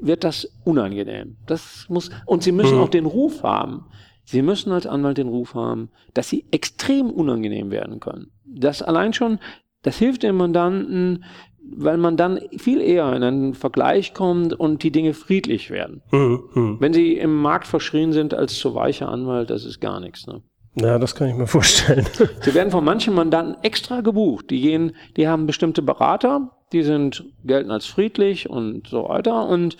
wird 0.00 0.24
das 0.24 0.50
unangenehm. 0.64 1.36
Das 1.46 1.86
muss, 1.88 2.10
und 2.26 2.42
Sie 2.42 2.52
müssen 2.52 2.76
mhm. 2.76 2.82
auch 2.82 2.88
den 2.88 3.06
Ruf 3.06 3.42
haben. 3.42 3.86
Sie 4.24 4.42
müssen 4.42 4.72
als 4.72 4.86
Anwalt 4.86 5.18
den 5.18 5.28
Ruf 5.28 5.54
haben, 5.54 5.90
dass 6.12 6.28
Sie 6.28 6.46
extrem 6.50 7.10
unangenehm 7.10 7.70
werden 7.70 8.00
können. 8.00 8.32
Das 8.44 8.82
allein 8.82 9.12
schon, 9.12 9.38
das 9.82 9.98
hilft 9.98 10.24
dem 10.24 10.36
Mandanten, 10.36 11.24
weil 11.68 11.96
man 11.96 12.16
dann 12.16 12.40
viel 12.56 12.80
eher 12.80 13.12
in 13.14 13.22
einen 13.22 13.54
Vergleich 13.54 14.14
kommt 14.14 14.52
und 14.52 14.82
die 14.82 14.90
Dinge 14.90 15.14
friedlich 15.14 15.70
werden. 15.70 16.02
Mhm. 16.10 16.42
mhm. 16.54 16.76
Wenn 16.80 16.92
Sie 16.92 17.16
im 17.16 17.36
Markt 17.36 17.66
verschrien 17.66 18.12
sind 18.12 18.34
als 18.34 18.58
zu 18.58 18.74
weicher 18.74 19.08
Anwalt, 19.08 19.50
das 19.50 19.64
ist 19.64 19.80
gar 19.80 20.00
nichts. 20.00 20.26
Ne? 20.26 20.42
Ja, 20.78 20.98
das 20.98 21.14
kann 21.14 21.28
ich 21.28 21.34
mir 21.34 21.46
vorstellen. 21.46 22.06
Sie 22.42 22.54
werden 22.54 22.70
von 22.70 22.84
manchen 22.84 23.14
Mandanten 23.14 23.56
extra 23.62 24.02
gebucht. 24.02 24.50
Die 24.50 24.60
gehen, 24.60 24.94
die 25.16 25.26
haben 25.26 25.46
bestimmte 25.46 25.80
Berater, 25.80 26.50
die 26.72 26.82
sind, 26.82 27.24
gelten 27.44 27.70
als 27.70 27.86
friedlich 27.86 28.50
und 28.50 28.86
so 28.86 29.08
weiter. 29.08 29.48
Und 29.48 29.78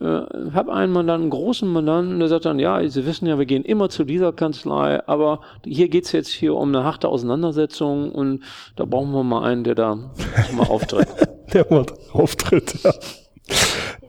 äh, 0.00 0.04
habe 0.04 0.72
einen 0.72 0.92
Mandanten, 0.92 1.24
einen 1.24 1.30
großen 1.30 1.68
Mandanten, 1.68 2.20
der 2.20 2.28
sagt 2.28 2.44
dann, 2.44 2.60
ja, 2.60 2.86
Sie 2.88 3.06
wissen 3.06 3.26
ja, 3.26 3.38
wir 3.38 3.46
gehen 3.46 3.64
immer 3.64 3.88
zu 3.88 4.04
dieser 4.04 4.32
Kanzlei, 4.32 5.04
aber 5.08 5.40
hier 5.64 5.88
geht's 5.88 6.12
jetzt 6.12 6.28
hier 6.28 6.54
um 6.54 6.68
eine 6.68 6.84
harte 6.84 7.08
Auseinandersetzung 7.08 8.12
und 8.12 8.44
da 8.76 8.84
brauchen 8.84 9.10
wir 9.12 9.24
mal 9.24 9.42
einen, 9.42 9.64
der 9.64 9.74
da 9.74 9.96
mal 10.52 10.66
auftritt. 10.68 11.08
der 11.52 11.66
mal 11.70 11.86
auftritt, 12.12 12.84
ja. 12.84 12.92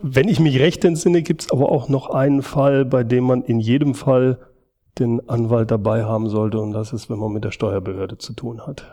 Wenn 0.02 0.28
ich 0.28 0.40
mich 0.40 0.60
recht 0.60 0.86
entsinne, 0.86 1.24
gibt's 1.24 1.52
aber 1.52 1.72
auch 1.72 1.90
noch 1.90 2.12
einen 2.12 2.44
Fall, 2.44 2.86
bei 2.86 3.04
dem 3.04 3.24
man 3.24 3.44
in 3.44 3.60
jedem 3.60 3.96
Fall 3.96 4.38
den 5.00 5.28
Anwalt 5.30 5.72
dabei 5.72 6.04
haben 6.04 6.30
sollte 6.30 6.60
und 6.60 6.72
das 6.74 6.94
ist, 6.94 7.10
wenn 7.10 7.20
man 7.20 7.32
mit 7.32 7.44
der 7.44 7.52
Steuerbehörde 7.52 8.18
zu 8.18 8.34
tun 8.34 8.66
hat. 8.66 8.86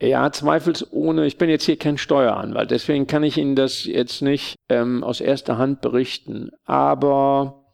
Ja, 0.00 0.30
zweifelsohne. 0.30 1.26
Ich 1.26 1.38
bin 1.38 1.50
jetzt 1.50 1.64
hier 1.64 1.76
kein 1.76 1.98
Steueranwalt, 1.98 2.70
deswegen 2.70 3.06
kann 3.06 3.24
ich 3.24 3.36
Ihnen 3.36 3.56
das 3.56 3.84
jetzt 3.84 4.22
nicht 4.22 4.54
ähm, 4.68 5.02
aus 5.02 5.20
erster 5.20 5.58
Hand 5.58 5.80
berichten. 5.80 6.50
Aber 6.64 7.67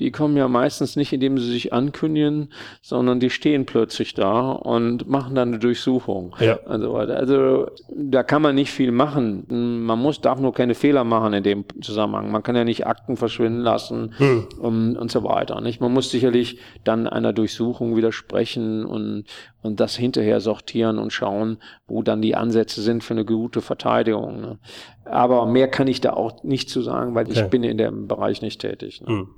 die 0.00 0.10
kommen 0.10 0.36
ja 0.36 0.48
meistens 0.48 0.96
nicht, 0.96 1.12
indem 1.12 1.38
sie 1.38 1.50
sich 1.50 1.72
ankündigen, 1.72 2.48
sondern 2.80 3.20
die 3.20 3.30
stehen 3.30 3.66
plötzlich 3.66 4.14
da 4.14 4.52
und 4.52 5.08
machen 5.08 5.34
dann 5.34 5.48
eine 5.48 5.58
Durchsuchung. 5.58 6.34
Ja. 6.40 6.58
Also, 6.64 6.96
also 6.96 7.66
da 7.94 8.22
kann 8.22 8.40
man 8.40 8.54
nicht 8.54 8.70
viel 8.70 8.92
machen. 8.92 9.44
Man 9.84 9.98
muss, 9.98 10.20
darf 10.20 10.40
nur 10.40 10.54
keine 10.54 10.74
Fehler 10.74 11.04
machen 11.04 11.34
in 11.34 11.42
dem 11.42 11.64
Zusammenhang. 11.82 12.30
Man 12.32 12.42
kann 12.42 12.56
ja 12.56 12.64
nicht 12.64 12.86
Akten 12.86 13.18
verschwinden 13.18 13.60
lassen 13.60 14.14
hm. 14.16 14.48
und, 14.58 14.96
und 14.96 15.10
so 15.10 15.22
weiter. 15.22 15.60
Nicht? 15.60 15.80
Man 15.80 15.92
muss 15.92 16.10
sicherlich 16.10 16.58
dann 16.82 17.06
einer 17.06 17.34
Durchsuchung 17.34 17.94
widersprechen 17.94 18.86
und, 18.86 19.24
und 19.62 19.80
das 19.80 19.96
hinterher 19.96 20.40
sortieren 20.40 20.98
und 20.98 21.12
schauen, 21.12 21.58
wo 21.86 22.02
dann 22.02 22.22
die 22.22 22.34
Ansätze 22.34 22.80
sind 22.80 23.04
für 23.04 23.14
eine 23.14 23.26
gute 23.26 23.60
Verteidigung. 23.60 24.40
Ne? 24.40 24.58
Aber 25.04 25.44
mehr 25.44 25.68
kann 25.68 25.88
ich 25.88 26.00
da 26.00 26.14
auch 26.14 26.42
nicht 26.42 26.70
zu 26.70 26.80
sagen, 26.80 27.14
weil 27.14 27.26
okay. 27.26 27.42
ich 27.42 27.50
bin 27.50 27.64
in 27.64 27.76
dem 27.76 28.08
Bereich 28.08 28.40
nicht 28.40 28.60
tätig. 28.60 29.02
Ne? 29.02 29.08
Hm. 29.08 29.28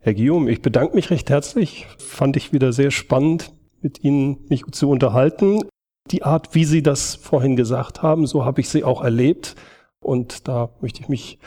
Herr 0.00 0.14
Guillaume, 0.14 0.50
ich 0.50 0.62
bedanke 0.62 0.94
mich 0.94 1.10
recht 1.10 1.28
herzlich. 1.30 1.86
Fand 1.98 2.36
ich 2.36 2.52
wieder 2.52 2.72
sehr 2.72 2.90
spannend, 2.90 3.52
mit 3.82 4.02
Ihnen 4.02 4.46
mich 4.48 4.64
zu 4.72 4.88
unterhalten. 4.88 5.62
Die 6.10 6.22
Art, 6.22 6.54
wie 6.54 6.64
Sie 6.64 6.82
das 6.82 7.14
vorhin 7.14 7.56
gesagt 7.56 8.02
haben, 8.02 8.26
so 8.26 8.44
habe 8.44 8.60
ich 8.60 8.68
sie 8.68 8.84
auch 8.84 9.02
erlebt. 9.02 9.56
Und 10.00 10.48
da 10.48 10.70
möchte 10.80 11.00
ich 11.02 11.08
mich 11.08 11.38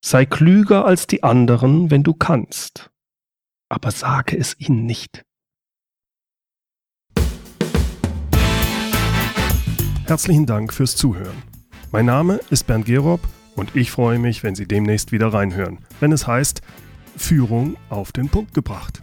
Sei 0.04 0.26
klüger 0.26 0.85
als 0.85 1.06
die 1.06 1.22
anderen, 1.22 1.90
wenn 1.90 2.02
du 2.02 2.12
kannst, 2.12 2.90
aber 3.70 3.90
sage 3.90 4.37
es 4.37 4.59
ihnen 4.61 4.85
nicht. 4.85 5.24
Herzlichen 10.06 10.44
Dank 10.44 10.74
fürs 10.74 10.96
Zuhören. 10.96 11.42
Mein 11.90 12.04
Name 12.04 12.40
ist 12.50 12.66
Bernd 12.66 12.85
Gerob 12.85 13.20
und 13.56 13.74
ich 13.74 13.90
freue 13.90 14.18
mich, 14.18 14.42
wenn 14.42 14.54
Sie 14.54 14.66
demnächst 14.66 15.11
wieder 15.11 15.33
reinhören, 15.33 15.78
wenn 16.00 16.12
es 16.12 16.26
heißt 16.26 16.61
Führung 17.16 17.76
auf 17.88 18.12
den 18.12 18.28
Punkt 18.28 18.52
gebracht. 18.52 19.02